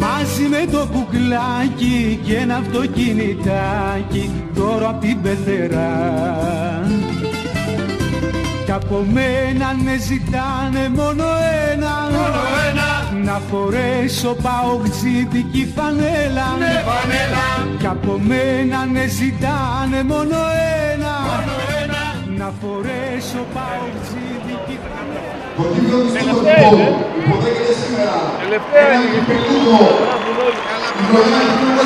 Μαζί 0.00 0.42
με 0.50 0.66
το 0.72 0.88
κουκλάκι 0.92 2.20
και 2.24 2.36
ένα 2.36 2.56
αυτοκινητάκι 2.56 4.30
τώρα 4.54 4.88
απ' 4.88 5.00
την 5.00 5.22
πεθερά. 5.22 5.92
Κι 8.64 8.72
από 8.72 9.06
μένα 9.12 9.76
με 9.84 9.96
ζητάνε 9.96 10.88
μόνο 10.94 11.24
ένα. 11.72 11.94
Να 13.24 13.40
φορέσω 13.50 14.36
πάω 14.42 14.78
ξύδικη 14.90 15.72
φανέλα. 15.76 16.46
Κι 17.78 17.86
από 17.86 18.20
μένα 18.26 18.86
με 18.92 19.06
ζητάνε 19.06 20.02
μόνο 20.02 20.36
ένα 20.36 20.62
Να 20.64 20.71
φορέσω 22.64 23.42
πάω 23.54 23.86
ξύδικη 24.02 24.76
φανέλα 24.84 25.34
υποδέχεται 27.20 27.74
σήμερα 27.82 28.16
έναν 28.82 29.02
κυπελούχο 29.12 29.80
η 31.00 31.02
χρονιά 31.08 31.40
του 31.48 31.66
1973-1974 31.66 31.78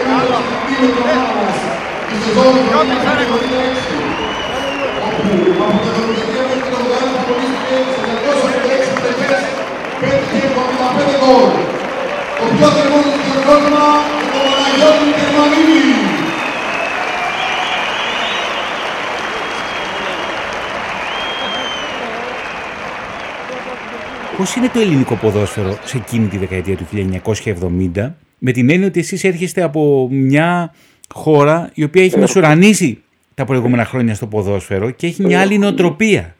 έναν 0.00 0.20
προσωπικό 0.28 0.86
του 0.94 1.02
ομάδας 1.02 1.56
τη 2.08 2.14
σεζόν 2.22 2.50
του 2.54 2.62
1976 2.70 2.96
όπου 5.08 5.30
από 5.66 5.78
το 5.82 5.88
Ευρωβουλευτικό 5.92 6.40
και 6.62 6.70
το 6.72 6.78
Βουλγαρικό 6.82 7.18
πρωτίστηκε 7.26 7.76
σε 7.92 8.10
286 8.92 9.02
τελικές 9.02 9.42
πέτυχε 10.00 10.42
75 11.04 11.20
γκολ. 11.20 11.48
Το 12.38 12.44
πιο 12.54 12.68
θερμό 12.76 12.98
του 13.04 13.12
χειροκρότημα 13.24 13.86
το 14.32 14.38
Παναγιώτης 14.50 15.12
Γερμανίδης. 15.18 16.25
Πώς 24.36 24.54
είναι 24.54 24.68
το 24.68 24.80
ελληνικό 24.80 25.14
ποδόσφαιρο 25.14 25.72
σε 25.84 25.96
εκείνη 25.96 26.28
τη 26.28 26.38
δεκαετία 26.38 26.76
του 26.76 26.86
1970, 27.94 28.12
με 28.38 28.52
την 28.52 28.70
έννοια 28.70 28.86
ότι 28.86 28.98
εσείς 28.98 29.24
έρχεστε 29.24 29.62
από 29.62 30.08
μια 30.10 30.74
χώρα 31.14 31.70
η 31.74 31.84
οποία 31.84 32.02
έχει 32.04 32.18
μεσουρανίσει 32.18 33.02
τα 33.34 33.44
προηγούμενα 33.44 33.84
χρόνια 33.84 34.14
στο 34.14 34.26
ποδόσφαιρο 34.26 34.90
και 34.90 35.06
έχει 35.06 35.22
μια 35.22 35.40
άλλη 35.40 35.58
νοοτροπία; 35.58 36.36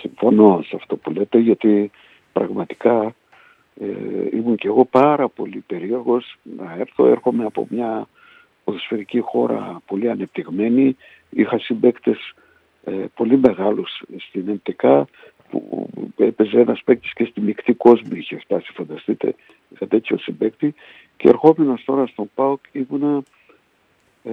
Συμφωνώ 0.00 0.62
σε 0.66 0.76
αυτό 0.76 0.96
που 0.96 1.10
λέτε 1.10 1.38
γιατί 1.38 1.90
πραγματικά 2.32 3.14
Ε, 3.80 4.36
ήμουν 4.36 4.56
και 4.56 4.66
εγώ 4.66 4.84
πάρα 4.84 5.28
πολύ 5.28 5.64
περίεργος 5.66 6.36
να 6.56 6.76
έρθω. 6.78 7.06
Έρχομαι 7.06 7.44
από 7.44 7.66
μια 7.70 8.08
ποδοσφαιρική 8.64 9.20
χώρα 9.20 9.80
πολύ 9.86 10.10
ανεπτυγμένη. 10.10 10.96
Είχα 11.30 11.58
συμπαίκτες 11.58 12.34
ε, 12.84 12.92
πολύ 13.14 13.38
μεγάλους 13.38 14.02
στην 14.28 14.48
ΕΜΤΚ 14.48 14.80
που 15.50 15.88
έπαιζε 16.16 16.60
ένας 16.60 16.82
παίκτης 16.84 17.12
και 17.12 17.24
στη 17.24 17.40
μεικτή 17.40 17.72
κόσμο 17.72 18.08
είχε 18.12 18.36
φτάσει 18.38 18.72
φανταστείτε 18.72 19.34
είχα 19.68 19.86
τέτοιο 19.86 20.18
συμπαίκτη 20.18 20.74
και 21.16 21.28
ερχόμενος 21.28 21.84
τώρα 21.84 22.06
στον 22.06 22.30
ΠΑΟΚ 22.34 22.60
ήμουνα 22.72 23.22
ε, 24.22 24.32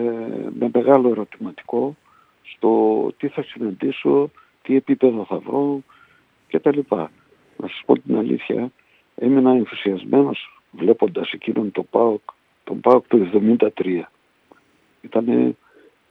με 0.60 0.70
μεγάλο 0.74 1.10
ερωτηματικό 1.10 1.96
στο 2.42 3.12
τι 3.18 3.28
θα 3.28 3.44
συναντήσω, 3.44 4.32
τι 4.62 4.76
επίπεδο 4.76 5.26
θα 5.26 5.38
βρω 5.38 5.82
κτλ. 6.48 6.80
Να 7.58 7.68
σας 7.68 7.82
πω 7.86 8.00
την 8.00 8.18
αλήθεια, 8.18 8.72
έμεινα 9.16 9.52
ενθουσιασμένος 9.52 10.62
βλέποντας 10.72 11.32
εκείνον 11.32 11.72
το 11.72 11.84
ΠΑΟΚ, 11.84 12.22
τον 12.64 12.80
ΠΑΟΚ 12.80 13.08
του 13.08 13.30
1973. 13.76 14.02
Ήταν 15.02 15.56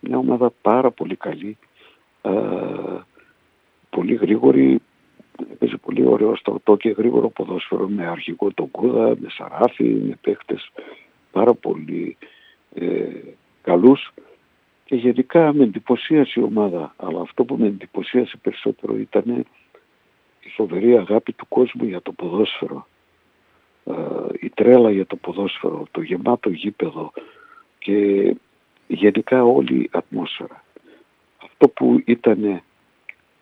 μια 0.00 0.18
ομάδα 0.18 0.52
πάρα 0.62 0.90
πολύ 0.90 1.16
καλή, 1.16 1.56
ε, 2.22 2.30
πολύ 3.90 4.14
γρήγορη, 4.14 4.80
έπαιζε 5.52 5.76
πολύ 5.76 6.06
ωραίο 6.06 6.36
στρατό 6.36 6.76
και 6.76 6.90
γρήγορο 6.90 7.28
ποδόσφαιρο 7.28 7.88
με 7.88 8.06
αρχικό 8.06 8.52
τον 8.52 8.70
Κούδα, 8.70 9.16
με 9.18 9.28
Σαράφη, 9.28 9.84
με 9.84 10.18
παίχτες 10.20 10.70
πάρα 11.32 11.54
πολύ 11.54 12.16
ε, 12.74 13.06
καλούς 13.62 14.12
και 14.84 14.94
γενικά 14.94 15.52
με 15.52 15.64
εντυπωσίασε 15.64 16.40
η 16.40 16.42
ομάδα. 16.42 16.94
Αλλά 16.96 17.20
αυτό 17.20 17.44
που 17.44 17.56
με 17.56 17.66
εντυπωσίασε 17.66 18.36
περισσότερο 18.36 18.96
ήταν 18.96 19.46
η 20.40 20.48
φοβερή 20.48 20.96
αγάπη 20.96 21.32
του 21.32 21.48
κόσμου 21.48 21.84
για 21.84 22.02
το 22.02 22.12
ποδόσφαιρο. 22.12 22.86
Ε, 23.84 23.92
η 24.40 24.50
τρέλα 24.50 24.90
για 24.90 25.06
το 25.06 25.16
ποδόσφαιρο, 25.16 25.86
το 25.90 26.00
γεμάτο 26.00 26.50
γήπεδο 26.50 27.12
και 27.78 28.34
γενικά 28.86 29.44
όλη 29.44 29.80
η 29.80 29.90
ατμόσφαιρα. 29.92 30.64
Αυτό 31.42 31.68
που 31.68 32.02
ήταν 32.04 32.62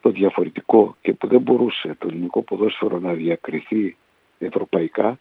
το 0.03 0.11
διαφορετικό 0.11 0.97
και 1.01 1.13
που 1.13 1.27
δεν 1.27 1.41
μπορούσε 1.41 1.97
το 1.99 2.07
ελληνικό 2.11 2.43
ποδόσφαιρο 2.43 2.99
να 2.99 3.13
διακριθεί 3.13 3.97
ευρωπαϊκά 4.39 5.19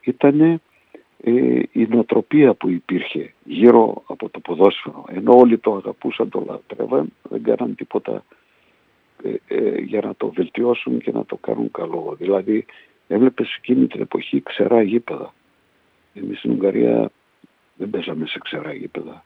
ήταν 0.00 0.40
ε, 0.40 0.60
η 1.72 1.86
νοοτροπία 1.88 2.54
που 2.54 2.68
υπήρχε 2.68 3.32
γύρω 3.44 4.02
από 4.06 4.28
το 4.28 4.40
ποδόσφαιρο. 4.40 5.04
Ενώ 5.08 5.36
όλοι 5.36 5.58
το 5.58 5.74
αγαπούσαν, 5.74 6.28
το 6.28 6.44
λατρεύαν, 6.46 7.12
δεν 7.22 7.42
κάναν 7.42 7.74
τίποτα 7.74 8.24
ε, 9.22 9.34
ε, 9.54 9.80
για 9.80 10.00
να 10.00 10.14
το 10.14 10.28
βελτιώσουν 10.28 11.00
και 11.00 11.12
να 11.12 11.24
το 11.24 11.36
κάνουν 11.36 11.70
καλό. 11.70 12.14
Δηλαδή 12.18 12.64
έβλεπες 13.08 13.54
εκείνη 13.54 13.86
την 13.86 14.00
εποχή 14.00 14.42
ξερά 14.42 14.82
γήπεδα. 14.82 15.34
Εμείς 16.14 16.38
στην 16.38 16.50
Ουγγαρία 16.50 17.10
δεν 17.74 17.90
παίζαμε 17.90 18.26
σε 18.26 18.38
ξερά 18.38 18.72
γήπεδα. 18.72 19.24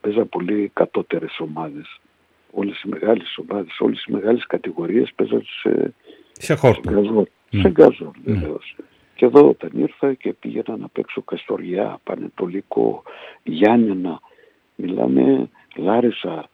Παίζα 0.00 0.24
πολύ 0.24 0.70
κατώτερες 0.74 1.38
ομάδες 1.40 2.00
όλες 2.50 2.82
οι 2.82 2.88
μεγάλες 2.88 3.38
ομάδες, 3.48 3.80
όλες 3.80 4.04
οι 4.04 4.12
μεγάλες 4.12 4.46
κατηγορίες 4.46 5.12
παίζαν 5.14 5.42
σε, 5.60 5.94
σε 6.32 6.54
χόρτο. 6.54 6.90
Σε 7.50 7.60
Σε 7.60 7.68
γκάζο 7.68 8.12
ναι. 8.24 8.32
βεβαίως. 8.32 8.76
Και 9.14 9.24
εδώ 9.24 9.48
όταν 9.48 9.70
ήρθα 9.74 10.14
και 10.14 10.32
πήγαινα 10.32 10.76
να 10.76 10.88
παίξω 10.88 11.22
Καστοριά, 11.22 12.00
Πανετολικό, 12.04 13.02
Γιάννενα, 13.42 14.20
μιλάμε 14.74 15.50
Λάρισα, 15.76 16.48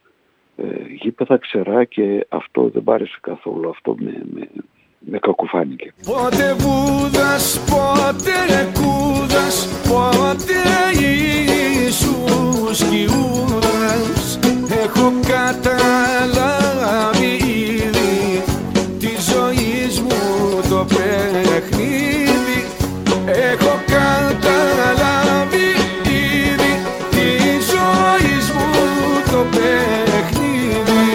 ε, 0.55 0.63
γήπεδα 1.01 1.37
ξερά 1.37 1.83
και 1.83 2.25
αυτό 2.29 2.69
δεν 2.73 2.83
πάρεσε 2.83 3.17
καθόλου, 3.21 3.69
αυτό 3.69 3.95
με, 3.99 4.21
με, 4.33 4.49
με 4.99 5.19
κακοφάνηκε. 5.19 5.93
Πότε 6.05 6.53
βούδας, 6.53 7.63
πότε 7.69 8.71
κούδας, 8.73 9.67
πότε 9.89 10.53
έχω 15.03 15.13
καταλάβει 15.27 17.31
ήδη 17.35 18.43
τη 18.99 19.11
ζωή 19.31 19.85
μου 20.03 20.21
το 20.69 20.79
παιχνίδι. 20.87 22.59
Έχω 23.25 23.73
καταλάβει 23.87 25.67
ήδη 26.07 26.73
τη 27.11 27.27
ζωή 27.71 28.35
μου 28.53 28.69
το 29.31 29.41
παιχνίδι. 29.51 31.11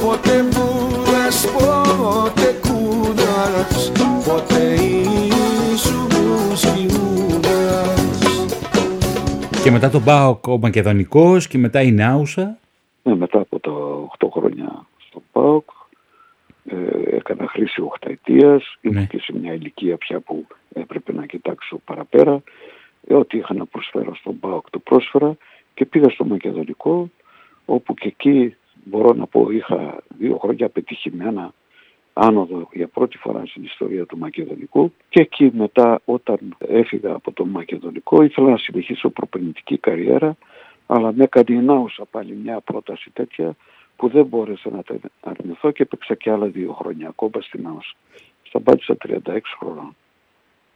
Ποτέ 0.00 0.36
βούλας, 0.50 1.38
ποτέ 1.58 2.50
κούδας 2.62 3.92
ποτέ 4.24 4.66
Ιησούς 5.70 6.62
Και 9.62 9.70
μετά 9.70 9.90
τον 9.90 10.04
Πάοκ 10.04 10.46
ο 10.46 10.58
Μακεδονικός 10.58 11.46
και 11.48 11.58
μετά 11.58 11.82
η 11.82 11.92
Νάουσα. 11.92 12.42
ναι, 12.42 12.56
μετά 13.14 13.40
από 13.40 13.58
τα 13.60 13.72
8 14.18 14.28
χρόνια 14.32 14.86
στο 15.08 15.22
ΠΑΟΚ 15.32 15.70
ε, 16.64 17.16
έκανα 17.16 17.48
χρήση 17.48 17.80
οχταετίας, 17.80 18.76
ήμουν 18.80 18.98
ναι. 18.98 19.06
και 19.06 19.18
σε 19.18 19.38
μια 19.38 19.52
ηλικία 19.52 19.96
πια 19.96 20.20
που 20.20 20.46
έπρεπε 20.72 21.12
να 21.12 21.26
κοιτάξω 21.26 21.80
παραπέρα. 21.84 22.42
Ε, 23.06 23.14
ό,τι 23.14 23.38
είχα 23.38 23.54
να 23.54 23.66
προσφέρω 23.66 24.14
στον 24.14 24.38
ΠΑΟΚ 24.38 24.70
το 24.70 24.78
πρόσφερα 24.78 25.36
και 25.74 25.84
πήγα 25.84 26.10
στο 26.10 26.24
Μακεδονικό 26.24 27.10
όπου 27.64 27.94
και 27.94 28.08
εκεί 28.08 28.56
μπορώ 28.84 29.12
να 29.12 29.26
πω 29.26 29.50
είχα 29.50 30.02
δύο 30.18 30.38
χρόνια 30.38 30.68
πετυχημένα 30.68 31.52
άνοδο 32.12 32.68
για 32.72 32.86
πρώτη 32.86 33.18
φορά 33.18 33.42
στην 33.46 33.64
ιστορία 33.64 34.06
του 34.06 34.18
Μακεδονικού 34.18 34.92
και 35.08 35.20
εκεί 35.20 35.50
μετά 35.54 36.00
όταν 36.04 36.38
έφυγα 36.58 37.14
από 37.14 37.32
το 37.32 37.44
Μακεδονικό 37.44 38.22
ήθελα 38.22 38.50
να 38.50 38.56
συνεχίσω 38.56 39.08
προπενητική 39.08 39.78
καριέρα 39.78 40.36
αλλά 40.90 41.12
με 41.12 41.24
έκανε 41.24 41.58
η 41.58 41.62
Νάουσα 41.62 42.04
πάλι 42.10 42.38
μια 42.44 42.60
πρόταση 42.60 43.10
τέτοια 43.12 43.56
που 43.96 44.08
δεν 44.08 44.26
μπόρεσα 44.26 44.70
να 44.70 44.82
την 44.82 45.00
αρνηθώ 45.20 45.70
και 45.70 45.82
έπαιξα 45.82 46.14
και 46.14 46.30
άλλα 46.30 46.46
δύο 46.46 46.72
χρόνια 46.72 47.08
ακόμα 47.08 47.40
στην 47.40 47.62
Νάουσα. 47.62 47.94
Σταμπάτησα 48.42 48.96
36 49.08 49.38
χρόνων. 49.58 49.96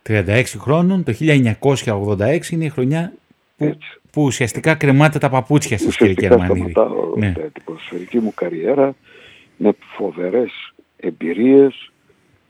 36 0.07 0.43
χρόνων, 0.59 1.05
το 1.05 1.13
1986 1.21 2.51
είναι 2.51 2.65
η 2.65 2.69
χρονιά 2.69 3.13
που, 3.57 3.79
που 4.13 4.23
ουσιαστικά 4.23 4.75
κρεμάτε 4.75 5.19
τα 5.19 5.29
παπούτσια 5.29 5.79
σας 5.79 5.97
κύριε 5.97 6.15
Κερμανίδη. 6.15 6.61
Ουσιαστικά 6.61 6.89
ναι. 7.17 7.33
την 7.33 7.63
ποδοσφαιρική 7.65 8.19
μου 8.19 8.33
καριέρα 8.35 8.95
με 9.57 9.73
φοβερές 9.97 10.73
εμπειρίες, 10.97 11.91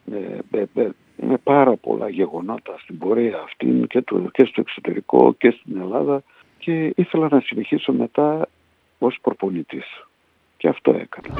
με, 0.04 0.38
με, 0.50 0.68
με, 0.74 0.94
με, 1.16 1.36
πάρα 1.42 1.76
πολλά 1.76 2.08
γεγονότα 2.08 2.78
στην 2.78 2.98
πορεία 2.98 3.40
αυτή 3.44 3.84
και, 3.88 4.02
το, 4.02 4.28
και 4.32 4.44
στο 4.44 4.60
εξωτερικό 4.60 5.34
και 5.38 5.50
στην 5.50 5.80
Ελλάδα 5.80 6.22
και 6.64 6.92
ήθελα 6.96 7.28
να 7.30 7.40
συνεχίσω 7.40 7.92
μετά 7.92 8.48
ως 8.98 9.18
προπονητής. 9.22 10.06
Και 10.56 10.68
αυτό 10.68 10.90
έκανα. 10.90 11.34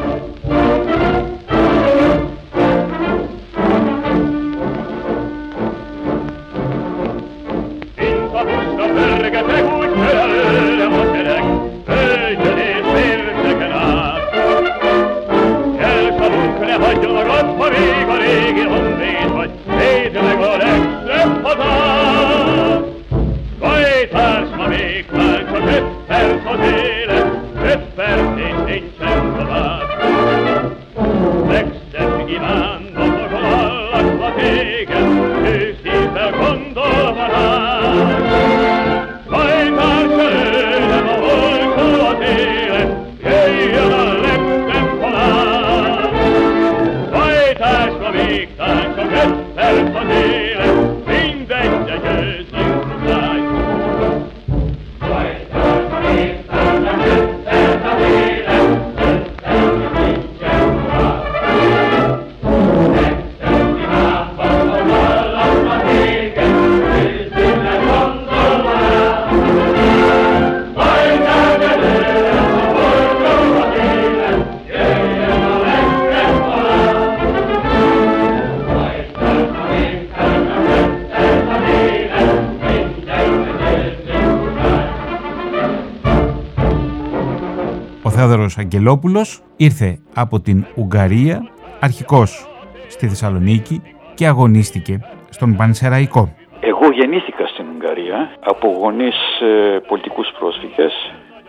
Θεόδωρος 88.10 88.58
Αγγελόπουλος 88.58 89.42
ήρθε 89.56 89.98
από 90.14 90.40
την 90.40 90.64
Ουγγαρία, 90.74 91.48
αρχικός 91.80 92.46
στη 92.88 93.08
Θεσσαλονίκη 93.08 93.82
και 94.14 94.26
αγωνίστηκε 94.26 95.00
στον 95.28 95.56
Πανσεραϊκό. 95.56 96.34
Εγώ 96.60 96.90
γεννήθηκα 96.92 97.46
στην 97.46 97.64
Ουγγαρία 97.74 98.30
από 98.40 98.68
γονείς 98.80 99.16
ε, 99.40 99.78
πολιτικούς 99.88 100.28
πρόσφυγες. 100.38 100.92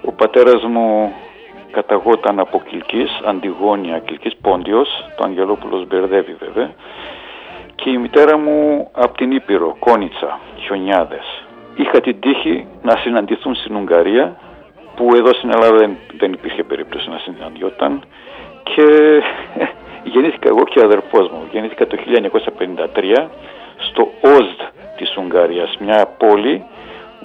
Ο 0.06 0.12
πατέρας 0.12 0.64
μου 0.64 1.12
καταγόταν 1.72 2.40
από 2.40 2.62
Κιλκής, 2.70 3.22
Αντιγόνια 3.26 4.00
Κιλκής, 4.00 4.36
Πόντιος, 4.42 4.90
το 5.16 5.24
Αγγελόπουλος 5.28 5.88
μπερδεύει 5.88 6.36
βέβαια. 6.40 6.72
Και 7.76 7.90
η 7.90 7.98
μητέρα 7.98 8.38
μου 8.38 8.88
από 8.92 9.18
την 9.18 9.32
Ήπειρο, 9.32 9.76
Κόνιτσα, 9.80 10.40
Χιονιάδες. 10.58 11.46
Είχα 11.76 12.02
την 12.02 12.20
τύχη 12.20 12.66
να 12.82 12.96
συναντηθούν 12.98 13.56
στην 13.56 13.76
Ουγγαρία, 13.76 14.38
που 14.96 15.16
εδώ 15.16 15.34
στην 15.34 15.50
Ελλάδα 15.54 15.78
δεν, 15.78 15.98
δεν 16.18 16.34
υπήρχε 16.34 16.64
περίπτωση 16.64 17.10
να 17.10 17.18
συναντιόταν. 17.18 18.04
Και 18.64 18.84
γεννήθηκα 20.04 20.48
εγώ 20.48 20.64
και 20.64 20.80
ο 20.80 20.84
αδερφός 20.84 21.30
μου. 21.30 21.48
Γεννήθηκα 21.52 21.88
το 21.88 21.98
1953 23.24 23.28
στο 23.78 24.10
Όζδ 24.22 24.60
της 24.98 25.18
Ουγγαρίας, 25.18 25.78
μια 25.80 26.06
πόλη 26.18 26.64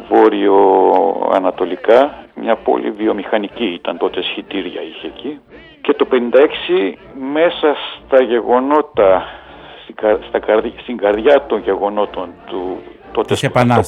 βόρειο-ανατολικά, 0.09 2.15
μια 2.35 2.57
πόλη 2.57 2.91
βιομηχανική, 2.91 3.65
ήταν 3.65 3.97
τότε 3.97 4.23
σχητήρια 4.23 4.83
είχε 4.83 5.07
εκεί. 5.07 5.41
Και 5.81 5.95
το 5.95 6.07
1956 6.11 6.95
μέσα 7.33 7.77
στα 8.07 8.23
γεγονότα, 8.23 9.25
στα 10.29 10.39
καρδιά, 10.39 10.73
στην 10.83 10.97
καρδιά 10.97 11.47
των 11.47 11.63
γεγονότων 11.63 12.29
του 12.47 12.79
τότε 13.13 13.35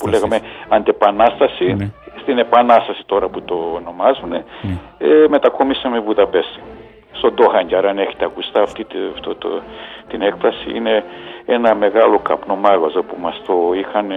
που 0.00 0.08
λέγαμε 0.08 0.40
αντεπανάσταση, 0.68 1.64
ναι. 1.64 1.90
Στην 2.20 2.38
επανάσταση 2.38 3.02
τώρα 3.06 3.28
που 3.28 3.42
το 3.42 3.72
ονομάζουν, 3.74 4.28
ναι. 4.28 4.42
ε, 4.98 5.28
μετακομίσαμε 5.28 6.00
Βουδαπέστη. 6.00 6.60
Στον 7.12 7.34
Τόχαντιαρ, 7.34 7.86
αν 7.86 7.98
έχετε 7.98 8.24
ακούσει 8.24 8.50
αυτή 8.54 8.86
αυτό 9.14 9.34
το, 9.34 9.62
την 10.08 10.22
έκφραση, 10.22 10.70
είναι 10.74 11.04
ένα 11.46 11.74
μεγάλο 11.74 12.18
καπνομάγαζο 12.18 13.02
που 13.02 13.16
μας 13.20 13.42
το 13.46 13.72
είχαν 13.74 14.12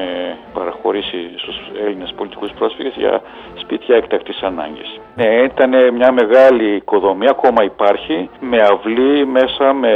παραχωρήσει 0.54 1.18
στους 1.36 1.56
Έλληνες 1.86 2.14
πολιτικούς 2.16 2.52
πρόσφυγες 2.52 2.94
για 2.98 3.22
σπίτια 3.56 3.96
έκτακτης 3.96 4.42
ανάγκης. 4.42 5.00
Ναι, 5.16 5.26
ήταν 5.26 5.94
μια 5.94 6.12
μεγάλη 6.12 6.76
οικοδομή, 6.76 7.28
ακόμα 7.30 7.64
υπάρχει, 7.64 8.30
με 8.40 8.58
αυλή 8.62 9.26
μέσα, 9.26 9.74
με 9.74 9.94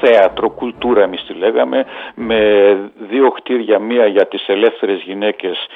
θέατρο, 0.00 0.50
κουλτούρα 0.50 1.02
εμείς 1.02 1.24
τη 1.24 1.34
λέγαμε, 1.34 1.84
με 2.14 2.38
δύο 2.98 3.30
κτίρια, 3.30 3.78
μία 3.78 4.06
για 4.06 4.26
τις 4.26 4.48
ελεύθερες 4.48 5.02
γυναίκες 5.02 5.66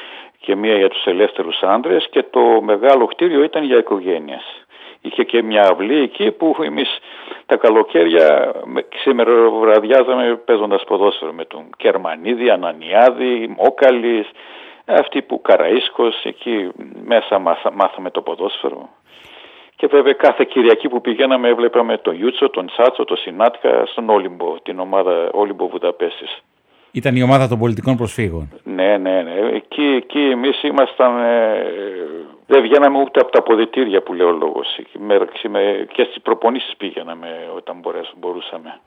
και 0.44 0.56
μία 0.56 0.76
για 0.76 0.88
τους 0.88 1.04
ελεύθερους 1.04 1.62
άντρες 1.62 2.08
και 2.10 2.22
το 2.22 2.40
μεγάλο 2.62 3.06
κτίριο 3.06 3.42
ήταν 3.42 3.64
για 3.64 3.78
οικογένειες. 3.78 4.64
Είχε 5.00 5.24
και 5.24 5.42
μια 5.42 5.62
αυλή 5.70 6.02
εκεί 6.02 6.30
που 6.30 6.56
εμείς 6.62 6.98
τα 7.46 7.56
καλοκαίρια 7.56 8.52
ξημεροβραδιάζαμε 8.88 10.36
παίζοντας 10.44 10.84
ποδόσφαιρο 10.84 11.32
με 11.32 11.44
τον 11.44 11.70
Κερμανίδη, 11.76 12.50
Ανανιάδη, 12.50 13.54
Μόκαλης, 13.58 14.30
αυτοί 14.84 15.22
που 15.22 15.42
Καραΐσκος, 15.48 16.14
εκεί 16.22 16.70
μέσα 17.04 17.38
μάθαμε 17.72 18.10
το 18.10 18.20
ποδόσφαιρο. 18.20 18.88
Και 19.76 19.86
βέβαια 19.86 20.12
κάθε 20.12 20.44
Κυριακή 20.44 20.88
που 20.88 21.00
πηγαίναμε 21.00 21.48
έβλεπαμε 21.48 21.98
τον 21.98 22.20
Ιούτσο, 22.20 22.50
τον 22.50 22.66
Τσάτσο, 22.66 23.04
τον 23.04 23.16
Σινάτκα 23.16 23.86
στον 23.86 24.08
Όλυμπο, 24.08 24.56
την 24.62 24.78
ομάδα 24.78 25.28
Όλυμπο 25.32 25.68
Βουδαπέστης. 25.68 26.42
Ήταν 26.94 27.16
η 27.16 27.22
ομάδα 27.22 27.48
των 27.48 27.58
πολιτικών 27.58 27.96
προσφύγων. 27.96 28.52
Ναι, 28.64 28.96
ναι, 28.96 29.22
ναι. 29.22 29.32
Εκεί, 29.54 29.82
εκεί 29.82 30.18
εμείς 30.18 30.62
ήμασταν, 30.62 31.18
ε, 31.18 31.66
δεν 32.46 32.62
βγαίναμε 32.62 32.98
ούτε 32.98 33.20
από 33.20 33.30
τα 33.30 33.38
αποδητήρια 33.38 34.02
που 34.02 34.12
λέει 34.12 34.26
ο 34.26 34.30
λόγος. 34.30 34.78
Και 35.92 36.04
στις 36.04 36.22
προπονήσεις 36.22 36.76
πήγαιναμε 36.76 37.28
όταν 37.56 37.76
μπορούσαμε. 38.20 38.80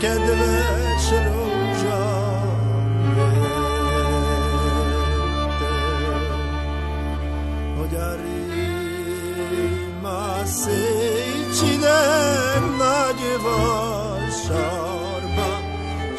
kedves 0.00 0.58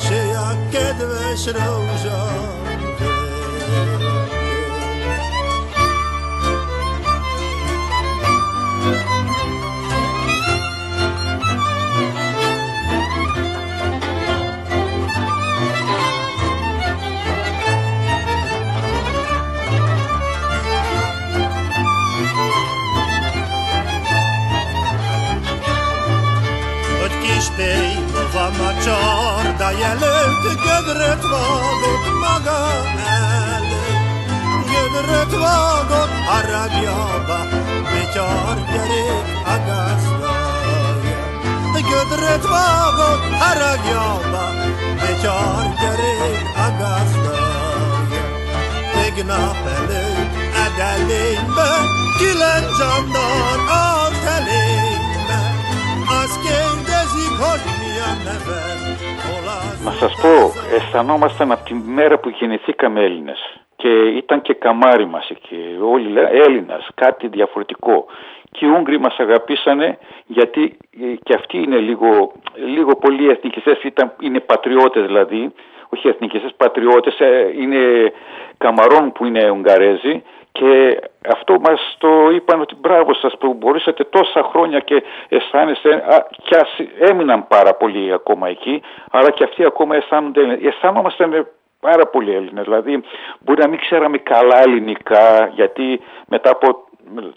Przyjakiedweś 0.10 1.47
różowy 1.47 2.49
Od 27.05 27.12
kiszpy, 27.22 27.76
የልብት 29.82 30.46
ገድረት 30.66 31.24
ባጎት 31.32 32.06
ማጋል 32.22 33.66
ገድረት 34.72 35.34
ባጎት 35.44 36.14
አራጊያባ 36.38 37.30
ቤቻር 37.90 38.60
ገሬ 38.72 38.94
አጋስታያ 39.54 41.16
ገድረት 41.92 42.46
ባጎት 42.54 43.24
አራጊያባ 43.50 44.34
ቤቻር 45.04 45.68
ገሬ 45.82 46.04
አጋስታያ 46.66 48.24
ደግና 48.96 49.32
በልብ 49.64 50.20
አዳሌይበ 50.66 51.58
gilen 52.20 52.64
candan 52.78 53.60
al 53.72 54.12
telinle 54.24 55.42
Asken 56.12 56.78
gezi 56.88 57.26
koş 57.40 57.79
να 59.84 59.92
σας 59.92 60.14
πω, 60.22 60.36
αισθανόμασταν 60.76 61.52
από 61.52 61.64
τη 61.64 61.74
μέρα 61.74 62.20
που 62.20 62.30
γεννηθήκαμε 62.30 63.04
Έλληνες. 63.04 63.40
Και 63.76 63.90
ήταν 63.90 64.42
και 64.42 64.54
καμάρι 64.54 65.06
μας 65.06 65.30
εκεί, 65.30 65.78
όλοι 65.82 66.08
λένε 66.08 66.30
Έλληνας, 66.30 66.90
κάτι 66.96 67.28
διαφορετικό. 67.28 68.06
Και 68.52 68.66
οι 68.66 68.70
Ούγγροι 68.70 69.00
μας 69.00 69.20
αγαπήσανε 69.20 69.98
γιατί 70.26 70.78
ε, 71.02 71.16
και 71.24 71.34
αυτοί 71.34 71.58
είναι 71.58 71.78
λίγο, 71.78 72.32
λίγο 72.56 72.96
πολύ 72.96 73.30
εθνικιστές, 73.30 73.84
ήταν, 73.84 74.14
είναι 74.20 74.40
πατριώτες 74.40 75.06
δηλαδή, 75.06 75.52
όχι 75.90 76.08
εθνικιστές, 76.08 76.54
πατριώτες, 76.58 77.20
ε, 77.20 77.54
είναι 77.60 78.12
καμαρών 78.58 79.12
που 79.12 79.26
είναι 79.26 79.50
Ουγγαρέζοι 79.50 80.24
και 80.60 80.99
αυτό 81.30 81.60
μας 81.60 81.95
το 81.97 82.30
είπαν 82.30 82.62
ότι 82.62 82.76
μπράβο 82.76 83.14
σας 83.14 83.38
που 83.39 83.53
μπορούσατε 83.53 84.03
τόσα 84.03 84.43
χρόνια 84.43 84.80
και 84.80 85.03
αισθάνεστε 85.30 85.93
α, 85.93 86.28
και 86.43 86.55
ας 86.55 86.80
έμειναν 86.99 87.47
πάρα 87.47 87.74
πολύ 87.74 88.14
ακόμα 88.14 88.47
εκεί 88.47 88.82
αλλά 89.12 89.32
και 89.32 89.43
αυτοί 89.43 89.66
ακόμα 89.66 89.95
αισθάνονται, 89.95 90.57
αισθάνομαστε 90.64 91.45
πάρα 91.80 92.05
πολύ 92.07 92.34
Έλληνες. 92.36 92.64
Δηλαδή 92.64 93.03
μπορεί 93.39 93.62
να 93.62 93.68
μην 93.68 93.80
ξέραμε 93.80 94.18
καλά 94.18 94.62
ελληνικά 94.62 95.51
γιατί 95.53 96.01
μετά 96.28 96.51
από 96.51 96.84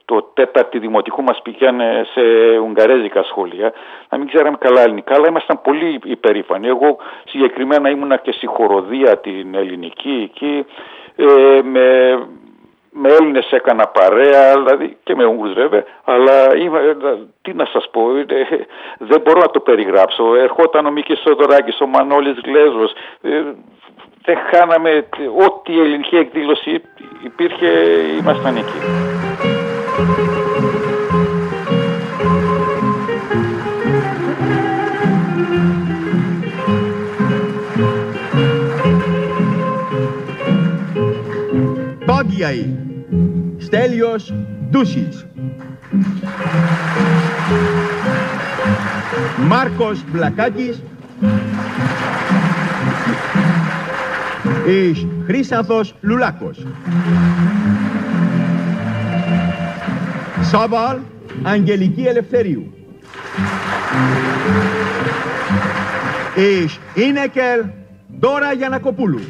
το 0.05 0.23
τέταρτη 0.23 0.79
δημοτικού 0.79 1.23
μας 1.23 1.41
πηγαίνε 1.43 2.07
σε 2.13 2.21
ουγγαρέζικα 2.59 3.23
σχολεία 3.23 3.73
να 4.09 4.19
μην 4.19 4.29
ξέραμε 4.29 4.57
καλά 4.61 4.83
ελληνικά 4.83 5.15
αλλά 5.15 5.29
ήμασταν 5.29 5.61
πολύ 5.63 6.01
υπερήφανοι. 6.05 6.69
Εγώ 6.69 6.97
συγκεκριμένα 7.25 7.91
ήμουνα 7.91 8.17
και 8.17 8.33
στη 8.33 8.47
χοροδία 8.47 9.19
την 9.19 9.55
ελληνική 9.55 10.31
εκεί 10.31 10.65
ε, 11.17 11.63
με 11.63 12.19
με 12.93 13.09
Έλληνες 13.13 13.51
έκανα 13.51 13.87
παρέα, 13.87 14.53
δηλαδή 14.53 14.97
και 15.03 15.15
με 15.15 15.25
Ούγγρους 15.25 15.55
βέβαια, 15.55 15.85
αλλά 16.05 16.57
είμαι, 16.57 16.97
τι 17.43 17.53
να 17.53 17.65
σας 17.65 17.89
πω, 17.91 18.03
δεν 18.99 19.21
μπορώ 19.21 19.41
να 19.41 19.51
το 19.51 19.61
περιγράψω. 19.61 20.35
Ερχόταν 20.35 20.87
ο 20.87 20.91
Μίκης 20.91 21.21
Σοδωράκης, 21.21 21.81
ο 21.81 21.87
Μανώλης 21.87 22.41
Γλέζος, 22.45 22.93
ε, 23.23 23.43
δεν 24.25 24.39
χάναμε 24.51 25.09
ό,τι 25.47 25.81
ελληνική 25.81 26.17
εκδήλωση 26.17 26.83
υπήρχε, 27.25 27.69
ήμασταν 28.21 28.57
εκεί. 28.57 28.79
Στέλιος 43.59 44.35
Ντούσης 44.71 45.27
Μάρκος 49.49 50.05
Μπλακάκης 50.13 50.83
Εις 54.67 55.07
Χρύσανθος 55.27 55.95
Λουλάκος 56.01 56.67
Σάβαλ 60.43 60.99
Αγγελική 61.43 62.03
Ελευθερίου. 62.03 62.73
Εις 66.35 66.79
Ίνεκελ 66.95 67.65
Δώρα 68.21 68.53
Γιανακοπούλου. 68.53 69.21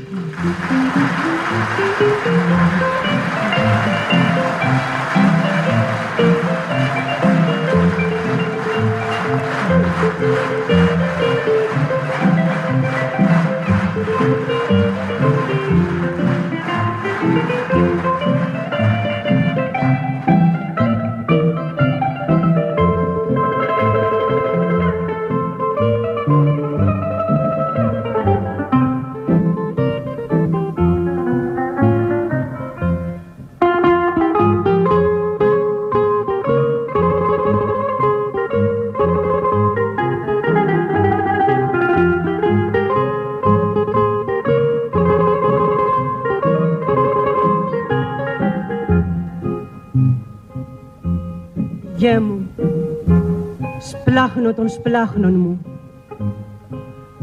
Σπλάχνω 54.42 54.62
των 54.62 54.68
σπλάχνων 54.68 55.34
μου, 55.34 55.60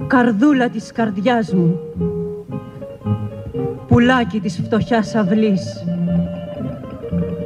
καρδούλα 0.07 0.69
της 0.69 0.91
καρδιάς 0.91 1.53
μου, 1.53 1.79
πουλάκι 3.87 4.39
της 4.39 4.61
φτωχιάς 4.63 5.15
αυλής, 5.15 5.85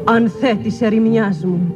ανθέ 0.04 0.56
της 0.64 0.82
ερημιάς 0.82 1.46
μου. 1.46 1.76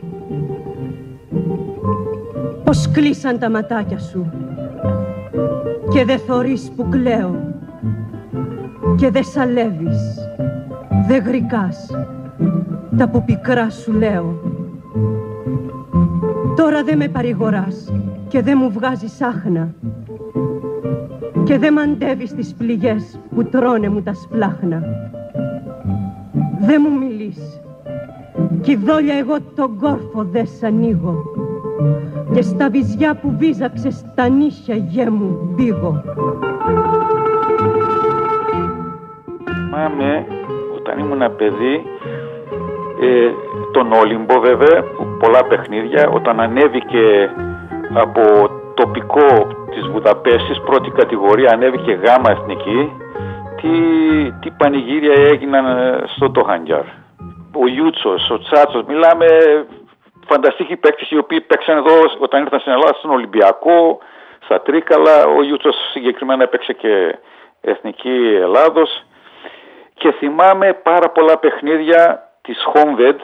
Πως 2.63 2.91
κλείσαν 2.91 3.39
τα 3.39 3.49
ματάκια 3.49 3.99
σου. 3.99 4.31
Και 5.89 6.05
δε 6.05 6.17
θωρείς 6.17 6.71
που 6.75 6.89
κλαίω. 6.89 7.55
Και 8.95 9.09
δε 9.09 9.21
σαλεύεις, 9.21 10.29
δε 11.07 11.17
γρικάς 11.17 11.87
τα 12.97 13.09
που 13.09 13.23
πικρά 13.25 13.69
σου 13.69 13.91
λέω. 13.91 14.46
Τώρα 16.88 16.99
δε 16.99 17.05
με 17.05 17.11
παρηγοράς 17.11 17.93
και 18.27 18.41
δε 18.41 18.55
μου 18.55 18.71
βγάζεις 18.71 19.21
άχνα 19.21 19.73
και 21.43 21.57
δε 21.57 21.71
μαντεύεις 21.71 22.33
τις 22.33 22.53
πληγές 22.57 23.19
που 23.35 23.43
τρώνε 23.43 23.89
μου 23.89 24.01
τα 24.01 24.13
σπλάχνα. 24.13 24.81
Δε 26.59 26.79
μου 26.79 26.97
μιλείς 26.97 27.61
κι 28.61 28.75
δόλια 28.75 29.17
εγώ 29.17 29.38
τον 29.55 29.77
κόρφο 29.79 30.23
δε 30.31 30.45
σ' 30.45 30.63
ανοίγω 30.63 31.23
και 32.33 32.41
στα 32.41 32.69
βυζιά 32.69 33.15
που 33.15 33.35
βίζαξε 33.38 33.89
στα 33.89 34.27
νύχια 34.27 34.75
γέ 34.75 35.09
μου 35.09 35.53
μπήγω. 35.55 36.03
Θυμάμαι 39.43 40.25
όταν 40.77 40.99
ήμουν 40.99 41.35
παιδί 41.35 41.75
ε, 43.01 43.31
τον 43.71 43.91
Όλυμπο 43.91 44.39
βέβαια, 44.39 44.83
πολλά 45.20 45.43
παιχνίδια, 45.43 46.09
όταν 46.09 46.39
ανέβηκε 46.39 47.30
από 47.93 48.49
τοπικό 48.74 49.47
της 49.72 49.88
Βουδαπέστης, 49.88 50.61
πρώτη 50.65 50.89
κατηγορία, 50.89 51.51
ανέβηκε 51.53 51.91
γάμα 51.91 52.32
εθνική, 52.32 52.91
τι, 53.61 53.72
τι 54.32 54.51
πανηγύρια 54.57 55.13
έγιναν 55.13 55.65
ε, 55.65 56.03
στο 56.05 56.32
Τοχανγκιάρ. 56.32 56.86
Ο 57.53 57.68
Ιούτσος, 57.68 58.30
ο 58.30 58.39
Τσάτσος, 58.39 58.84
μιλάμε 58.84 59.26
φανταστικοί 60.28 60.76
παίκτες 60.76 61.09
οι 61.09 61.18
οποίοι 61.18 61.41
παίξαν 61.41 61.78
εδώ 61.78 61.95
όταν 62.20 62.41
ήρθαν 62.41 62.59
στην 62.59 62.72
Ελλάδα 62.72 62.93
στον 62.97 63.11
Ολυμπιακό, 63.11 63.99
στα 64.43 64.61
Τρίκαλα, 64.61 65.26
ο 65.38 65.43
Ιούτσος 65.43 65.76
συγκεκριμένα 65.91 66.43
έπαιξε 66.43 66.74
και 66.74 67.18
Εθνική 67.61 68.38
Ελλάδος. 68.41 69.05
Και 69.93 70.11
θυμάμαι 70.11 70.74
πάρα 70.74 71.09
πολλά 71.09 71.38
παιχνίδια 71.38 72.30
της 72.41 72.63
Χόμβεντ 72.63 73.20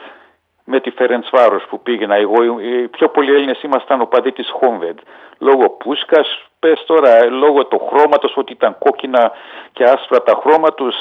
με 0.64 0.80
τη 0.80 0.90
Φερεντσβάρος 0.90 1.64
που 1.68 1.80
πήγαινα 1.80 2.14
εγώ, 2.14 2.60
οι 2.60 2.88
πιο 2.88 3.08
πολλοί 3.08 3.34
Έλληνες 3.34 3.62
ήμασταν 3.62 4.00
οπαδοί 4.00 4.32
της 4.32 4.50
Χόμβεντ. 4.50 4.98
Λόγω 5.38 5.68
Πούσκας, 5.70 6.44
πες 6.58 6.84
τώρα, 6.86 7.24
λόγω 7.24 7.66
του 7.66 7.80
χρώματος 7.88 8.36
ότι 8.36 8.52
ήταν 8.52 8.76
κόκκινα 8.78 9.32
και 9.72 9.84
άσπρα 9.84 10.22
τα 10.22 10.40
χρώμα 10.42 10.74
τους, 10.74 10.94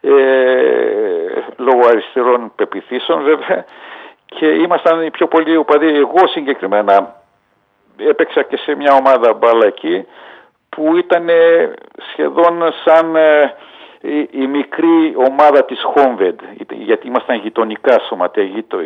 ε, 0.00 0.10
λόγω 1.56 1.86
αριστερών 1.88 2.52
πεπιθήσεων 2.56 3.22
βέβαια. 3.22 3.64
Και 4.26 4.46
ήμασταν 4.46 5.02
οι 5.02 5.10
πιο 5.10 5.26
πολλοί 5.26 5.56
οπαδοί, 5.56 5.86
εγώ 5.86 6.26
συγκεκριμένα 6.26 7.14
έπαιξα 7.96 8.42
και 8.42 8.56
σε 8.56 8.74
μια 8.74 8.92
ομάδα 8.92 9.32
μπάλα 9.32 9.66
εκεί 9.66 10.06
που 10.68 10.96
ήταν 10.96 11.28
σχεδόν 12.12 12.72
σαν 12.84 13.16
ε, 13.16 13.54
η, 14.30 14.46
μικρή 14.46 15.14
ομάδα 15.16 15.64
της 15.64 15.82
Χόμβεντ, 15.82 16.40
γιατί 16.68 17.06
ήμασταν 17.06 17.36
γειτονικά 17.36 18.00
σωματεία 18.08 18.42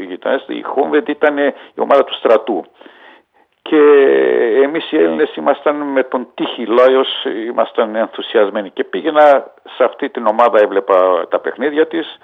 γειτονές, 0.09 0.45
η 0.47 0.63
Χόμβεντ 0.63 1.09
ήταν 1.09 1.39
η 1.75 1.81
ομάδα 1.81 2.05
του 2.05 2.15
στρατού. 2.15 2.65
Και 3.63 3.81
εμείς 4.63 4.93
οι 4.93 4.97
Έλληνες 4.97 5.37
ήμασταν 5.37 5.77
με 5.77 6.03
τον 6.03 6.29
Τύχη 6.35 6.67
Λάιος, 6.67 7.25
ήμασταν 7.47 7.95
ενθουσιασμένοι 7.97 8.71
και 8.71 8.85
πήγαινα 8.85 9.53
σε 9.77 9.85
αυτή 9.85 10.09
την 10.09 10.27
ομάδα, 10.27 10.61
έβλεπα 10.61 11.29
τα 11.29 11.39
παιχνίδια 11.39 11.87
της 11.87 12.19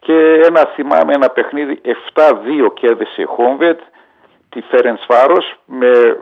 και 0.00 0.40
ένα 0.44 0.66
θυμάμαι 0.74 1.12
ένα 1.12 1.28
παιχνίδι 1.28 1.80
7-2 2.14 2.72
κέρδισε 2.74 3.22
η 3.22 3.24
Χόμβεντ, 3.24 3.78
τη 4.48 4.60
Φέρενς 4.60 5.04
Φάρος 5.04 5.58
με 5.64 6.18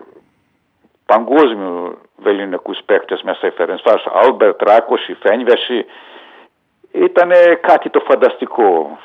παγκόσμιο 1.07 1.99
βεληνικούς 2.23 2.79
παίκτες 2.85 3.23
μέσα 3.23 3.47
η 3.47 3.51
Φερενσφάς, 3.51 4.05
Άλμπερτ, 4.13 4.63
Ράκος, 4.63 5.09
η 5.09 5.15
Φένιβεση. 5.15 5.85
Ήταν 6.93 7.31
κάτι 7.61 7.91
το 7.91 8.01
φανταστικό. 8.01 8.99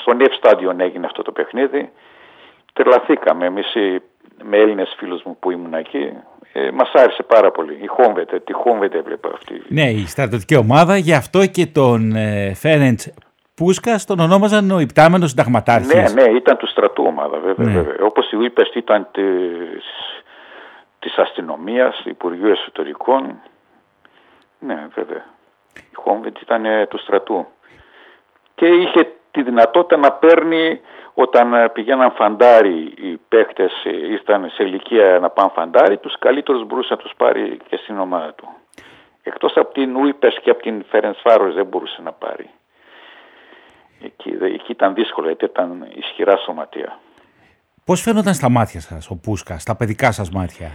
Στο 0.00 0.14
Νιεφ 0.14 0.34
Στάντιον 0.34 0.80
έγινε 0.80 1.06
αυτό 1.06 1.22
το 1.22 1.32
παιχνίδι. 1.32 1.90
Τρελαθήκαμε 2.72 3.46
εμείς 3.46 3.74
με 4.42 4.56
Έλληνες 4.56 4.94
φίλους 4.98 5.22
μου 5.22 5.36
που 5.40 5.50
ήμουν 5.50 5.74
εκεί. 5.74 6.12
Ε, 6.52 6.70
μας 6.70 6.90
άρεσε 6.92 7.22
πάρα 7.22 7.50
πολύ. 7.50 7.78
Η 7.82 7.86
Χόμβετε, 7.86 8.40
τη 8.40 8.52
Χόμβετε 8.52 8.98
έβλεπα 8.98 9.30
αυτή. 9.34 9.62
Ναι, 9.68 9.90
η 9.90 10.06
στρατιωτική 10.06 10.56
ομάδα, 10.56 10.96
γι' 10.96 11.14
αυτό 11.14 11.46
και 11.46 11.66
τον 11.66 12.16
ε, 12.16 12.54
Φέρεντς 12.54 13.14
Πούσκα 13.54 14.00
τον 14.06 14.18
ονόμαζαν 14.18 14.70
ο 14.70 14.80
υπτάμενος 14.80 15.30
συνταγματάρχης. 15.30 16.14
Ναι, 16.14 16.22
ναι, 16.22 16.36
ήταν 16.36 16.56
του 16.56 16.68
στρατού 16.68 17.04
ομάδα 17.06 17.38
βέβαια. 17.38 17.66
Ναι. 17.66 17.72
βέβαια. 17.72 18.06
Όπως 18.06 18.32
η 18.32 18.36
είπες 18.44 18.70
ήταν 18.74 19.08
της 19.12 19.84
της 21.06 21.18
αστυνομίας, 21.18 22.02
Υπουργείου 22.04 22.50
Εσωτερικών. 22.50 23.40
Ναι, 24.58 24.88
βέβαια. 24.94 25.24
Η 25.74 25.94
Χόμβιτ 25.94 26.40
ήταν 26.40 26.64
ε, 26.64 26.86
του 26.86 26.98
στρατού. 26.98 27.46
Και 28.54 28.66
είχε 28.66 29.12
τη 29.30 29.42
δυνατότητα 29.42 29.96
να 29.96 30.12
παίρνει 30.12 30.80
όταν 31.14 31.54
ε, 31.54 31.68
πηγαίναν 31.68 32.12
φαντάρι 32.12 32.94
οι 32.96 33.20
παίχτες, 33.28 33.72
ε, 33.84 33.90
ήρθαν 33.90 34.50
σε 34.50 34.62
ηλικία 34.62 35.18
να 35.18 35.30
πάνε 35.30 35.50
φαντάρι, 35.54 35.98
τους 35.98 36.18
καλύτερους 36.18 36.66
μπορούσε 36.66 36.94
να 36.94 37.00
τους 37.00 37.12
πάρει 37.16 37.58
και 37.68 37.76
στην 37.76 37.98
ομάδα 37.98 38.32
του. 38.32 38.48
Εκτός 39.22 39.56
από 39.56 39.72
την 39.72 39.96
Ούιπες 39.96 40.38
και 40.42 40.50
από 40.50 40.62
την 40.62 40.84
Φάρος 41.22 41.54
δεν 41.54 41.66
μπορούσε 41.66 42.02
να 42.02 42.12
πάρει. 42.12 42.50
Εκεί, 44.02 44.38
εκεί 44.42 44.72
ήταν 44.72 44.94
δύσκολο 44.94 45.26
γιατί 45.26 45.44
ήταν 45.44 45.88
ισχυρά 45.94 46.36
σωματεία. 46.36 46.98
Πώς 47.86 48.00
φαίνονταν 48.00 48.34
στα 48.34 48.50
μάτια 48.50 48.80
σας 48.80 49.10
ο 49.10 49.18
Πούσκα, 49.22 49.58
στα 49.58 49.76
παιδικά 49.76 50.12
σας 50.12 50.30
μάτια; 50.30 50.70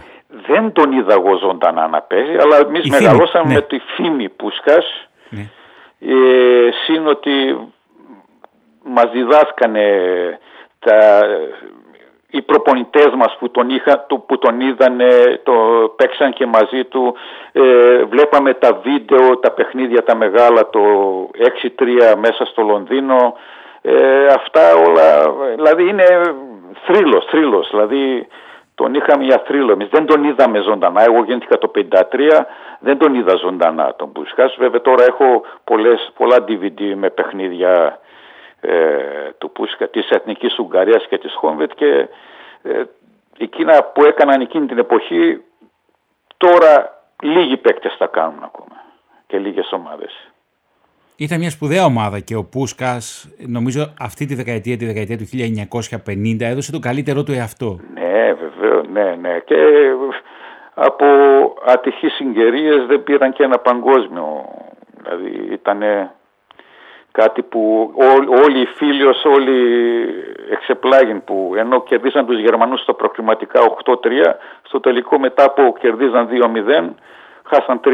Δεν 0.46 0.72
τον 0.72 0.92
είδα 0.92 1.12
εγώ 1.12 1.36
ζωντανά 1.36 1.86
να 1.88 2.00
παίζει, 2.00 2.36
αλλά 2.36 2.56
εμείς 2.56 2.90
μεγαλώσαμε 2.90 3.48
ναι. 3.48 3.54
με 3.54 3.60
τη 3.60 3.78
φήμη 3.78 4.28
Πούσκας. 4.28 5.08
Ναι. 5.28 5.48
Ε, 6.00 6.70
συν 6.84 7.06
ότι 7.06 7.32
μας 8.84 9.10
διδάσκανε 9.12 9.86
τα, 10.78 11.20
οι 12.30 12.42
προπονητές 12.42 13.10
μας 13.16 13.36
που 13.38 13.50
τον, 13.50 13.70
είχα, 13.70 14.06
που 14.26 14.38
τον 14.38 14.60
είδανε, 14.60 15.40
το 15.42 15.52
παίξαν 15.96 16.32
και 16.32 16.46
μαζί 16.46 16.84
του. 16.84 17.14
Ε, 17.52 18.04
βλέπαμε 18.04 18.54
τα 18.54 18.80
βίντεο, 18.84 19.38
τα 19.38 19.50
παιχνίδια 19.50 20.02
τα 20.02 20.16
μεγάλα, 20.16 20.70
το 20.70 20.80
6-3 21.78 22.16
μέσα 22.18 22.44
στο 22.44 22.62
Λονδίνο. 22.62 23.34
Ε, 23.82 24.26
αυτά 24.26 24.74
όλα, 24.74 25.34
δηλαδή 25.56 25.88
είναι 25.88 26.04
θρύλος, 26.84 27.24
θρύλος, 27.24 27.68
δηλαδή 27.70 28.26
τον 28.74 28.94
είχαμε 28.94 29.24
για 29.24 29.42
θρύλο. 29.46 29.72
Εμείς, 29.72 29.88
δεν 29.88 30.06
τον 30.06 30.24
είδαμε 30.24 30.60
ζωντανά, 30.60 31.02
εγώ 31.02 31.24
γεννήθηκα 31.24 31.58
το 31.58 31.70
53, 31.74 32.46
δεν 32.78 32.98
τον 32.98 33.14
είδα 33.14 33.36
ζωντανά 33.36 33.94
τον 33.94 34.08
Μπουσκάς, 34.08 34.54
βέβαια 34.58 34.80
τώρα 34.80 35.04
έχω 35.04 35.42
πολλές, 35.64 36.12
πολλά 36.16 36.36
DVD 36.48 36.94
με 36.94 37.10
παιχνίδια 37.10 38.00
ε, 38.60 38.96
του 39.38 39.50
Πούσκα, 39.50 39.88
της 39.88 40.10
Εθνικής 40.10 40.58
Ουγγαρίας 40.58 41.06
και 41.06 41.18
της 41.18 41.34
Χόμβετ 41.34 41.72
και 41.74 42.08
ε, 42.62 42.82
εκείνα 43.38 43.84
που 43.84 44.04
έκαναν 44.04 44.40
εκείνη 44.40 44.66
την 44.66 44.78
εποχή 44.78 45.42
τώρα 46.36 47.02
λίγοι 47.22 47.56
παίκτες 47.56 47.96
τα 47.98 48.06
κάνουν 48.06 48.42
ακόμα 48.42 48.82
και 49.26 49.38
λίγες 49.38 49.72
ομάδες. 49.72 50.31
Ήταν 51.26 51.38
μια 51.38 51.50
σπουδαία 51.50 51.84
ομάδα 51.84 52.18
και 52.18 52.36
ο 52.36 52.44
Πούσκας 52.44 53.28
νομίζω 53.46 53.92
αυτή 54.00 54.26
τη 54.26 54.34
δεκαετία, 54.34 54.76
τη 54.76 54.86
δεκαετία 54.86 55.18
του 55.18 55.26
1950 56.06 56.40
έδωσε 56.40 56.72
το 56.72 56.78
καλύτερό 56.78 57.22
του 57.22 57.32
εαυτό. 57.32 57.80
Ναι 57.94 58.34
βεβαίως, 58.42 58.86
ναι, 58.92 59.16
ναι. 59.20 59.38
Και 59.44 59.56
από 60.74 61.06
ατυχείς 61.66 62.12
συγκαιρίες 62.12 62.86
δεν 62.86 63.02
πήραν 63.02 63.32
και 63.32 63.42
ένα 63.42 63.58
παγκόσμιο. 63.58 64.44
Δηλαδή 65.02 65.52
ήταν 65.52 65.82
κάτι 67.12 67.42
που 67.42 67.92
όλοι 68.44 68.60
οι 68.60 68.66
φίλοι 68.66 69.02
όλοι 69.36 69.58
εξεπλάγιν 70.50 71.24
που 71.24 71.54
ενώ 71.56 71.82
κερδίσαν 71.82 72.26
τους 72.26 72.40
Γερμανούς 72.40 72.80
στα 72.80 72.94
προκριματικά 72.94 73.60
8-3 73.84 73.94
στο 74.62 74.80
τελικό 74.80 75.18
μετά 75.18 75.50
που 75.50 75.74
κερδίζαν 75.80 76.28
2-0 76.30 76.90
χάσαν 77.42 77.80
3-2 77.84 77.90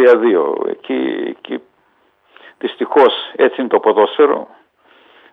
εκεί, 0.70 0.94
εκεί 1.28 1.62
δυστυχώς 2.58 3.12
έτσι 3.36 3.60
είναι 3.60 3.68
το 3.68 3.80
ποδόσφαιρο. 3.80 4.48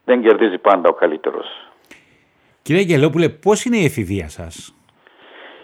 Δεν 0.03 0.21
κερδίζει 0.21 0.57
πάντα 0.57 0.89
ο 0.89 0.93
καλύτερος. 0.93 1.47
Κύριε 2.61 2.81
Γελόπουλε 2.81 3.29
πώς 3.29 3.65
είναι 3.65 3.77
η 3.77 3.85
εφηβεία 3.85 4.29
σας; 4.29 4.75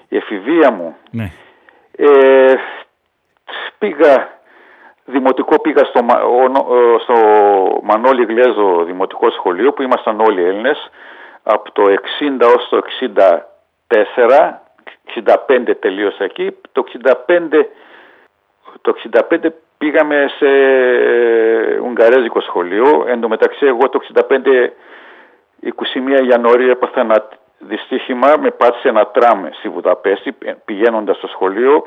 Η 0.07 0.15
εφηβεία 0.17 0.71
μου. 0.71 0.95
Ναι. 1.11 1.31
ε, 1.97 2.53
πήγα 3.77 4.39
Δημοτικό 5.05 5.61
πήγα 5.61 5.83
στο, 5.83 6.05
στο 7.03 7.15
Μανώλη 7.83 8.25
Γλέζο 8.25 8.83
Δημοτικό 8.83 9.31
Σχολείο 9.31 9.73
που 9.73 9.81
ήμασταν 9.81 10.19
όλοι 10.19 10.43
Έλληνες 10.43 10.89
από 11.43 11.71
το 11.71 11.83
60 11.83 12.55
ως 12.55 12.69
το 12.69 12.81
64, 13.87 14.03
65 15.47 15.75
τελείωσα 15.79 16.23
εκεί, 16.23 16.57
το 16.71 16.83
65, 17.27 17.65
το 18.81 18.93
65 19.29 19.49
πήγαμε 19.81 20.25
σε 20.37 20.49
Ουγγαρέζικο 21.83 22.41
σχολείο, 22.41 23.05
εν 23.07 23.19
τω 23.21 23.27
μεταξύ 23.27 23.65
εγώ 23.65 23.89
το 23.89 23.99
65 24.13 24.23
21 25.63 26.27
Ιανουαρίου 26.29 26.69
έπαθα 26.69 26.99
ένα 26.99 27.27
δυστύχημα, 27.59 28.33
με 28.39 28.51
πάτησε 28.51 28.87
ένα 28.87 29.07
τραμ 29.07 29.45
στη 29.51 29.69
Βουδαπέστη 29.69 30.35
πηγαίνοντας 30.65 31.17
στο 31.17 31.27
σχολείο, 31.27 31.83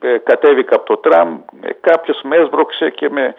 ε, 0.00 0.18
κατέβηκα 0.18 0.74
από 0.76 0.84
το 0.84 0.96
τραμ, 0.96 1.40
ε, 1.60 1.70
κάποιος 1.80 2.20
με 2.22 2.36
έσβρωξε 2.36 2.90
και 2.90 3.10
με 3.10 3.34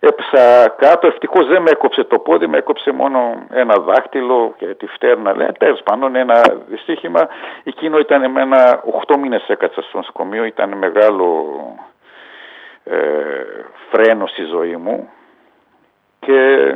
έπεσα 0.00 0.68
κάτω. 0.68 1.06
Ευτυχώς 1.06 1.46
δεν 1.46 1.62
με 1.62 1.70
έκοψε 1.70 2.04
το 2.04 2.18
πόδι, 2.18 2.46
με 2.46 2.58
έκοψε 2.58 2.92
μόνο 2.92 3.46
ένα 3.52 3.74
δάχτυλο 3.74 4.54
και 4.58 4.66
τη 4.66 4.86
φτέρνα. 4.86 5.36
Λέει, 5.36 5.48
τέλος 5.58 5.82
πάντων 5.82 6.16
ένα 6.16 6.40
δυστύχημα. 6.68 7.28
Εκείνο 7.64 7.98
ήταν 7.98 8.30
με 8.30 8.40
ένα 8.40 8.82
8 9.06 9.16
μήνες 9.16 9.48
έκατσα 9.48 9.82
στο 9.82 9.96
νοσοκομείο, 9.96 10.44
ήταν 10.44 10.78
μεγάλο 10.78 11.26
ε, 11.97 11.97
φρένο 13.90 14.26
στη 14.26 14.42
ζωή 14.42 14.76
μου 14.76 15.10
και 16.20 16.74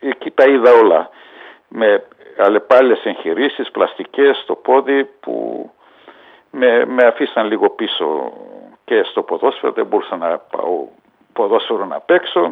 εκεί 0.00 0.30
τα 0.30 0.44
είδα 0.44 0.72
όλα. 0.72 1.10
Με 1.68 2.04
αλλεπάλληλες 2.38 3.04
εγχειρήσεις, 3.04 3.70
πλαστικές 3.70 4.36
στο 4.36 4.54
πόδι 4.54 5.04
που 5.20 5.70
με, 6.50 6.84
με 6.86 7.06
αφήσαν 7.06 7.46
λίγο 7.46 7.70
πίσω 7.70 8.32
και 8.84 9.02
στο 9.02 9.22
ποδόσφαιρο, 9.22 9.72
δεν 9.72 9.86
μπορούσα 9.86 10.16
να 10.16 10.38
πάω 10.38 10.86
ποδόσφαιρο 11.32 11.84
να 11.84 12.00
παίξω. 12.00 12.50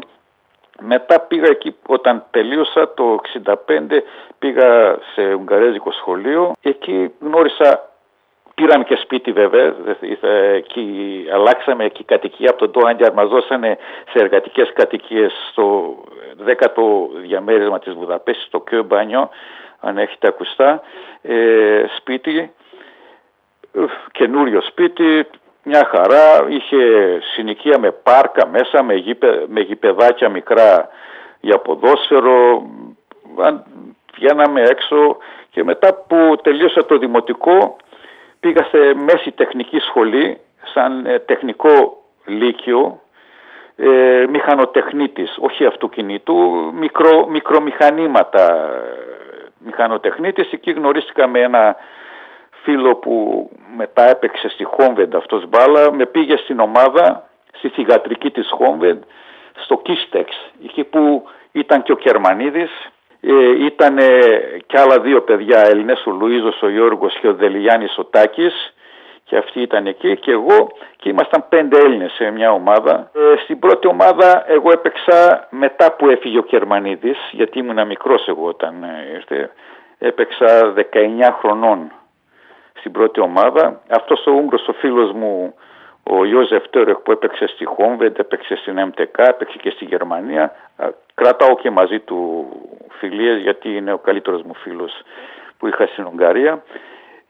Μετά 0.81 1.21
πήγα 1.21 1.49
εκεί 1.49 1.77
όταν 1.87 2.25
τελείωσα 2.31 2.95
το 2.95 3.21
65 3.45 3.55
πήγα 4.39 4.99
σε 5.15 5.33
Ουγγαρέζικο 5.35 5.93
σχολείο. 5.93 6.53
Εκεί 6.63 7.11
γνώρισα, 7.21 7.90
πήραμε 8.61 8.85
και 8.85 8.99
σπίτι 9.03 9.33
βέβαια, 9.33 9.75
εκεί, 10.55 11.27
αλλάξαμε 11.33 11.85
εκεί 11.85 12.05
κατοικία. 12.05 12.51
Από 12.51 12.59
τον 12.59 12.71
Τόαντιαρ, 12.71 13.13
μας 13.13 13.29
δώσανε 13.29 13.79
σε 14.13 14.19
εργατικές 14.19 14.73
κατοικίες 14.75 15.33
στο 15.51 15.97
10ο 16.47 16.83
διαμέρισμα 17.23 17.79
της 17.79 17.93
Βουδαπέστης, 17.93 18.47
στο 18.47 18.61
Κιόμπανιο, 18.61 19.29
αν 19.81 19.99
έχετε 19.99 20.27
ακουστά, 20.29 20.83
ε, 21.23 21.85
σπίτι 21.97 22.53
καινούριο 24.13 24.61
σπίτι, 24.61 25.27
μια 25.63 25.89
χαρά, 25.91 26.47
είχε 26.49 26.79
συνοικία 27.35 27.79
με 27.79 27.91
πάρκα 27.91 28.47
μέσα, 28.47 28.83
με, 28.83 28.95
γήπε, 28.95 29.45
με 29.49 29.61
γηπεδάκια 29.61 30.29
μικρά 30.29 30.89
για 31.41 31.59
ποδόσφαιρο, 31.59 32.63
βγαίναμε 34.17 34.63
έξω 34.63 35.17
και 35.51 35.65
μετά 35.65 35.95
που 35.95 36.37
τελείωσα 36.43 36.87
το 36.87 36.99
δημοτικό 36.99 37.77
πήγα 38.41 38.65
σε 38.65 38.95
μέση 38.95 39.31
τεχνική 39.31 39.79
σχολή 39.79 40.41
σαν 40.75 41.07
ε, 41.07 41.19
τεχνικό 41.19 42.03
λύκειο 42.27 43.01
ε, 43.77 44.27
μηχανοτεχνίτης, 44.31 45.37
όχι 45.41 45.65
αυτοκινήτου, 45.65 46.35
μικρο, 46.75 47.27
μικρομηχανήματα 47.27 48.53
ε, 48.53 49.49
μηχανοτεχνίτης. 49.59 50.53
Εκεί 50.53 50.71
γνωρίστηκα 50.71 51.27
με 51.27 51.41
ένα 51.41 51.77
φίλο 52.63 52.95
που 52.95 53.49
μετά 53.77 54.09
έπαιξε 54.09 54.49
στη 54.49 54.65
Χόμβεντ 54.65 55.15
αυτός 55.15 55.49
μπάλα, 55.49 55.93
με 55.93 56.07
πήγε 56.07 56.37
στην 56.37 56.61
ομάδα, 56.61 57.29
στη 57.53 57.69
θηγατρική 57.69 58.31
της 58.31 58.51
Χόμβεντ, 58.51 59.03
στο 59.55 59.79
Κίστεξ, 59.79 60.51
εκεί 60.65 60.85
που 60.85 61.29
ήταν 61.53 61.83
και 61.83 61.93
ο 61.93 61.97
Κερμανίδης, 61.97 62.71
ε, 63.21 63.65
ήταν 63.65 63.97
και 64.67 64.79
άλλα 64.79 65.01
δύο 65.01 65.23
παιδιά 65.23 65.59
Έλληνες, 65.59 66.07
ο 66.07 66.11
Λουίζος, 66.11 66.63
ο 66.63 66.69
Γιώργος 66.69 67.19
και 67.21 67.29
ο 67.29 67.35
Δελιγιάννης 67.35 67.99
ο 67.99 68.05
Τάκης, 68.05 68.75
και 69.31 69.37
αυτοί 69.37 69.61
ήταν 69.61 69.87
εκεί 69.87 70.17
και 70.17 70.31
εγώ 70.31 70.69
και 70.97 71.09
ήμασταν 71.09 71.45
πέντε 71.49 71.79
Έλληνες 71.79 72.13
σε 72.13 72.31
μια 72.31 72.53
ομάδα. 72.53 73.11
Ε, 73.15 73.37
στην 73.43 73.59
πρώτη 73.59 73.87
ομάδα 73.87 74.45
εγώ 74.47 74.71
έπαιξα 74.73 75.47
μετά 75.51 75.93
που 75.93 76.09
έφυγε 76.09 76.39
ο 76.39 76.43
Κερμανίδης, 76.43 77.19
γιατί 77.33 77.59
ήμουν 77.59 77.87
μικρός 77.87 78.29
εγώ 78.29 78.47
όταν 78.47 78.83
ε, 78.83 79.13
ήρθε, 79.15 79.51
έπαιξα 79.99 80.75
19 80.77 80.81
χρονών 81.39 81.93
στην 82.79 82.93
πρώτη 82.93 83.21
ομάδα. 83.21 83.81
Αυτός 83.89 84.27
ο 84.27 84.31
Ούγγρος 84.31 84.69
ο 84.69 84.73
φίλος 84.73 85.13
μου 85.13 85.55
ο 86.13 86.25
Ιώζεφ 86.25 86.69
Τέρεχ 86.71 86.99
που 86.99 87.13
έπαιξε 87.13 87.47
στη 87.47 87.65
Χόμβεντ, 87.65 88.19
έπαιξε 88.19 88.57
στην 88.57 88.77
MTK, 88.79 89.25
έπαιξε 89.29 89.59
και 89.59 89.71
στη 89.71 89.85
Γερμανία. 89.85 90.55
Κρατάω 91.15 91.57
και 91.57 91.71
μαζί 91.71 91.99
του 91.99 92.49
φιλίες 92.89 93.41
γιατί 93.41 93.77
είναι 93.77 93.93
ο 93.93 93.99
καλύτερος 93.99 94.43
μου 94.43 94.55
φίλος 94.55 95.03
που 95.59 95.67
είχα 95.67 95.87
στην 95.87 96.07
Ουγγαρία. 96.07 96.63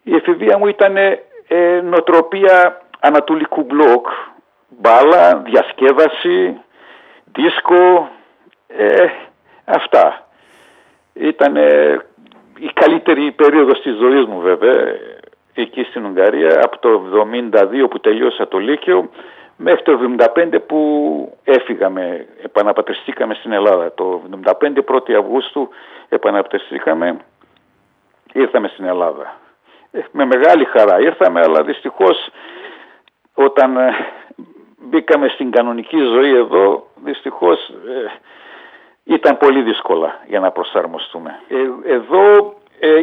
Η 0.03 0.15
εφηβεία 0.15 0.59
μου 0.59 0.67
ήταν 0.67 0.97
ε, 0.97 1.81
νοτροπία 1.83 2.81
ανατολικού 3.01 3.63
μπλοκ, 3.63 4.07
μπάλα, 4.69 5.37
διασκέδαση, 5.37 6.61
δίσκο, 7.33 8.11
ε, 8.67 9.07
αυτά. 9.65 10.27
Ήταν 11.13 11.57
η 12.59 12.71
καλύτερη 12.75 13.31
περίοδος 13.31 13.81
της 13.81 13.97
ζωής 13.97 14.25
μου 14.25 14.41
βέβαια 14.41 14.97
εκεί 15.55 15.83
στην 15.83 16.05
Ουγγαρία 16.05 16.61
από 16.65 16.79
το 16.79 17.03
72 17.83 17.91
που 17.91 18.01
τελείωσα 18.01 18.49
το 18.49 18.59
Λύκειο 18.59 19.11
μέχρι 19.63 19.83
το 19.83 19.99
75 20.35 20.59
που 20.67 20.81
έφυγαμε, 21.45 22.27
επαναπατριστήκαμε 22.43 23.35
στην 23.35 23.53
Ελλάδα. 23.53 23.93
Το 23.95 24.23
75 24.45 24.53
1η 24.87 25.13
Αυγούστου 25.13 25.69
επαναπατριστήκαμε, 26.09 27.17
ήρθαμε 28.33 28.69
στην 28.69 28.85
Ελλάδα. 28.85 29.37
Ε, 29.91 30.01
με 30.11 30.25
μεγάλη 30.25 30.65
χαρά 30.65 31.01
ήρθαμε, 31.01 31.41
αλλά 31.41 31.63
δυστυχώς 31.63 32.29
όταν 33.35 33.77
ε, 33.77 33.91
μπήκαμε 34.79 35.29
στην 35.29 35.51
κανονική 35.51 35.99
ζωή 35.99 36.37
εδώ, 36.37 36.87
δυστυχώς 37.05 37.69
ε, 37.69 38.11
ήταν 39.05 39.39
πολύ 39.39 39.63
δύσκολα 39.63 40.21
για 40.27 40.41
να 40.41 40.51
προσαρμοστούμε. 40.51 41.41
εδώ 41.87 42.55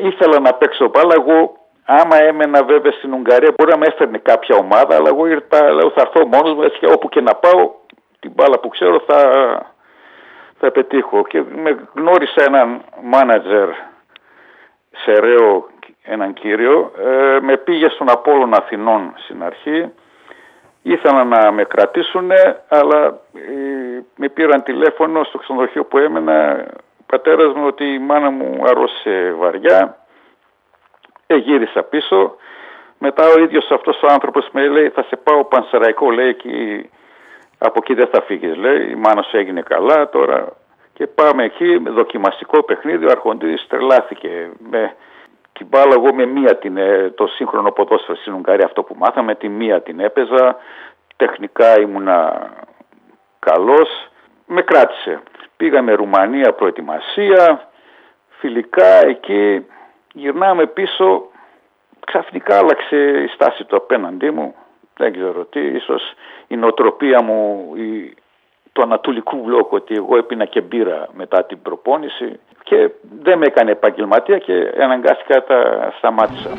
ήθελα 0.04 0.40
να 0.40 0.54
παίξω 0.54 0.90
μπάλα, 0.90 1.16
εγώ 1.18 1.58
Άμα 1.90 2.24
έμενα 2.24 2.64
βέβαια 2.64 2.92
στην 2.92 3.14
Ουγγαρία 3.14 3.54
μπορεί 3.58 3.72
να 3.72 3.78
με 3.78 3.86
έφερνε 3.86 4.18
κάποια 4.18 4.56
ομάδα, 4.56 4.96
αλλά 4.96 5.10
εγώ 5.10 5.28
ήρθα, 5.28 5.72
λέω 5.72 5.90
θα 5.90 6.02
έρθω 6.02 6.28
μόνος 6.28 6.54
μου, 6.54 6.62
έτσι, 6.62 6.86
όπου 6.86 7.10
και 7.10 7.22
να 7.22 7.36
πάω, 7.36 7.72
την 8.20 8.32
μπάλα 8.36 8.60
που 8.60 8.68
ξέρω 8.68 9.00
θα, 9.08 9.20
θα 10.60 10.72
πετύχω. 10.72 11.26
Και 11.28 11.44
με 11.64 11.78
γνώρισα 11.94 12.44
έναν 12.48 12.82
μάνατζερ 13.02 13.70
σε 14.92 15.12
Ρέο, 15.20 15.68
έναν 16.04 16.34
κύριο, 16.34 16.92
ε, 16.98 17.40
με 17.42 17.58
πήγε 17.58 17.90
στον 17.90 18.10
Απόλλων 18.10 18.54
Αθηνών 18.54 19.14
στην 19.18 19.44
αρχή, 19.44 19.92
ήθελαν 20.82 21.28
να 21.28 21.52
με 21.52 21.64
κρατήσουν, 21.64 22.32
αλλά 22.68 23.06
ε, 23.34 24.04
με 24.16 24.30
πήραν 24.30 24.64
τηλέφωνο 24.64 25.24
στο 25.24 25.38
ξενοδοχείο 25.38 25.84
που 25.84 25.98
έμενα, 25.98 26.66
ο 27.00 27.04
πατέρας 27.06 27.54
μου 27.54 27.66
ότι 27.66 27.94
η 27.94 28.00
μάνα 28.00 28.30
μου 28.30 28.64
αρρώσε 28.66 29.36
βαριά, 29.38 29.98
ε, 31.28 31.36
γύρισα 31.36 31.84
πίσω. 31.84 32.36
Μετά 32.98 33.28
ο 33.28 33.40
ίδιος 33.40 33.72
αυτός 33.72 34.02
ο 34.02 34.08
άνθρωπος 34.10 34.50
με 34.52 34.68
λέει 34.68 34.90
θα 34.90 35.04
σε 35.04 35.16
πάω 35.16 35.46
πανσεραϊκό 35.46 36.12
λέει 36.12 36.36
και 36.36 36.86
από 37.58 37.80
εκεί 37.82 37.94
δεν 37.94 38.08
θα 38.08 38.22
φύγεις 38.22 38.56
λέει. 38.56 38.90
Η 38.90 38.96
μάνα 38.96 39.22
σου 39.22 39.38
έγινε 39.38 39.62
καλά 39.62 40.10
τώρα 40.10 40.48
Και 40.94 41.08
πάμε 41.08 41.44
εκεί, 41.44 41.80
με 41.80 41.90
δοκιμαστικό 41.90 42.64
παιχνίδι, 42.64 43.06
ο 43.06 43.12
Αρχοντήρης 43.12 43.68
τρελάθηκε 43.68 44.50
με 44.70 44.96
την 45.54 45.68
μπάλα. 45.68 45.94
Εγώ 45.94 46.14
με 46.14 46.26
μία 46.26 46.56
την, 46.56 46.78
ε, 46.78 47.10
το 47.16 47.28
σύγχρονο 47.28 47.72
ποδόσφαιρο 47.72 48.18
στην 48.18 48.34
Ουγγαρία 48.34 48.66
αυτό 48.66 48.84
που 48.84 48.96
μάθαμε, 48.98 49.36
τη 49.36 49.50
μία 49.50 49.82
την 49.82 50.00
έπαιζα, 50.00 50.56
τεχνικά 51.16 51.80
ήμουνα 51.80 52.50
καλός, 53.40 53.90
με 54.46 54.62
κράτησε. 54.62 55.22
Πήγαμε 55.58 55.94
Ρουμανία 55.94 56.54
προετοιμασία, 56.54 57.68
φιλικά 58.30 59.06
εκεί 59.06 59.66
γυρνάμε 60.18 60.66
πίσω, 60.66 61.22
ξαφνικά 62.06 62.58
άλλαξε 62.58 62.96
η 62.98 63.28
στάση 63.28 63.64
του 63.64 63.76
απέναντί 63.76 64.32
μου, 64.32 64.56
δεν 64.98 65.14
ξέρω 65.14 65.46
τι, 65.46 65.60
ίσως 65.60 66.14
η 66.48 66.56
νοοτροπία 66.56 67.22
μου, 67.22 67.72
η, 67.76 68.16
του 68.74 68.82
Ανατολικού 68.82 69.38
Μπλοκ 69.38 69.72
ότι 69.72 69.96
εγώ 69.96 70.18
έπινα 70.18 70.46
και 70.46 70.62
μπύρα 70.62 71.08
μετά 71.14 71.44
την 71.44 71.62
προπόνηση 71.62 72.40
και 72.64 72.90
δεν 73.22 73.38
με 73.38 73.46
έκανε 73.46 73.72
επαγγελματία 73.72 74.38
και 74.38 74.74
αναγκάστηκα 74.80 75.44
τα 75.44 75.94
σταμάτησα. 75.98 76.50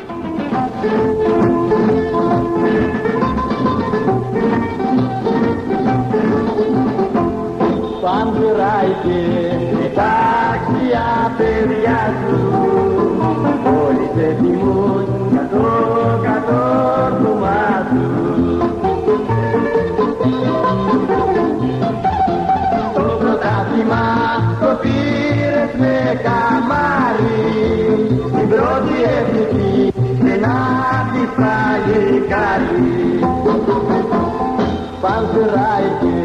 Panzereike, 35.01 36.17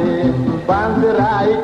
Panzereike. 0.66 1.63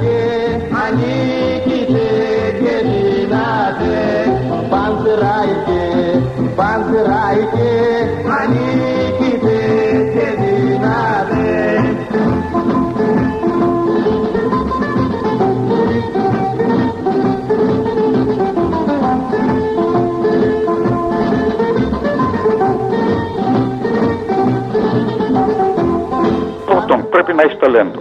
Πρέπει 27.31 27.37
να 27.37 27.43
έχεις 27.43 27.59
ταλέντο. 27.63 28.01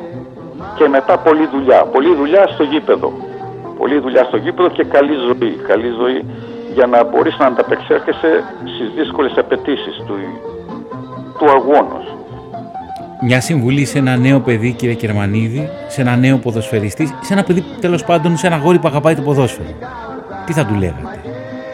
Και 0.77 0.87
μετά 0.87 1.17
πολλή 1.17 1.45
δουλειά. 1.53 1.79
Πολλή 1.93 2.15
δουλειά 2.15 2.47
στο 2.53 2.63
γήπεδο. 2.63 3.09
Πολλή 3.77 3.99
δουλειά 3.99 4.23
στο 4.23 4.37
γήπεδο 4.37 4.69
και 4.69 4.83
καλή 4.83 5.15
ζωή. 5.27 5.51
Καλή 5.67 5.89
ζωή 6.01 6.19
για 6.73 6.85
να 6.87 7.03
μπορείς 7.03 7.35
να 7.39 7.45
ανταπεξέρχεσαι 7.45 8.31
στις 8.71 8.87
δύσκολες 8.97 9.33
απαιτήσεις 9.37 9.95
του, 10.05 10.15
του 11.39 11.45
αγώνος. 11.49 12.05
Μια 13.21 13.41
συμβουλή 13.41 13.85
σε 13.85 13.97
ένα 13.97 14.15
νέο 14.17 14.39
παιδί, 14.39 14.71
κύριε 14.71 14.95
Κερμανίδη, 14.95 15.69
σε 15.87 16.01
ένα 16.01 16.15
νέο 16.15 16.37
ποδοσφαιριστή, 16.37 17.05
σε 17.21 17.33
ένα 17.33 17.43
παιδί 17.43 17.63
τέλος 17.81 18.03
πάντων, 18.03 18.37
σε 18.37 18.47
ένα 18.47 18.57
γόρι 18.57 18.79
που 18.79 18.87
αγαπάει 18.87 19.15
το 19.15 19.21
ποδόσφαιρο. 19.21 19.69
Τι 20.45 20.53
θα 20.53 20.65
του 20.65 20.73
λέγατε, 20.73 21.19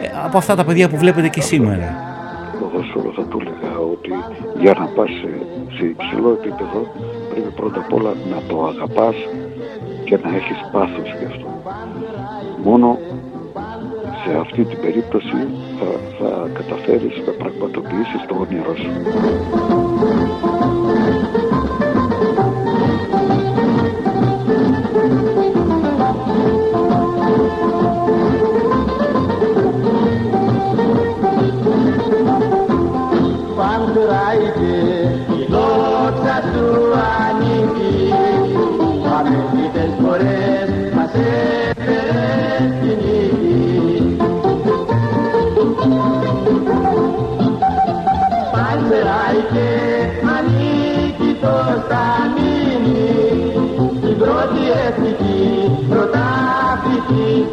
ε, 0.02 0.06
από 0.24 0.38
αυτά 0.38 0.54
τα 0.54 0.64
παιδιά 0.64 0.88
που 0.88 0.96
βλέπετε 0.96 1.28
και 1.28 1.40
σήμερα. 1.40 1.88
Το 2.52 2.66
ποδόσφαιρο 2.66 3.12
θα 3.16 3.22
του 3.22 3.40
έλεγα 3.40 3.78
ότι 3.78 4.12
για 4.60 4.74
να 4.78 4.86
πας 4.86 5.08
σε, 5.08 5.28
σε 5.76 5.84
υψηλό 5.84 6.28
επίπεδο 6.40 6.80
πρέπει 7.36 7.54
πρώτα 7.54 7.80
απ' 7.80 7.92
όλα 7.92 8.12
να 8.30 8.42
το 8.48 8.64
αγαπάς 8.66 9.16
και 10.04 10.18
να 10.22 10.36
έχεις 10.36 10.58
πάθος 10.72 11.08
γι' 11.18 11.24
αυτό. 11.24 11.48
Μόνο 12.62 12.98
σε 14.24 14.36
αυτή 14.38 14.64
την 14.64 14.80
περίπτωση 14.80 15.48
θα, 15.78 15.86
θα 16.18 16.50
καταφέρεις 16.52 17.22
να 17.26 17.32
πραγματοποιήσεις 17.32 18.20
το 18.28 18.34
όνειρό 18.40 18.76
σου. 18.76 18.90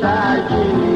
Πρώτη 0.03 0.92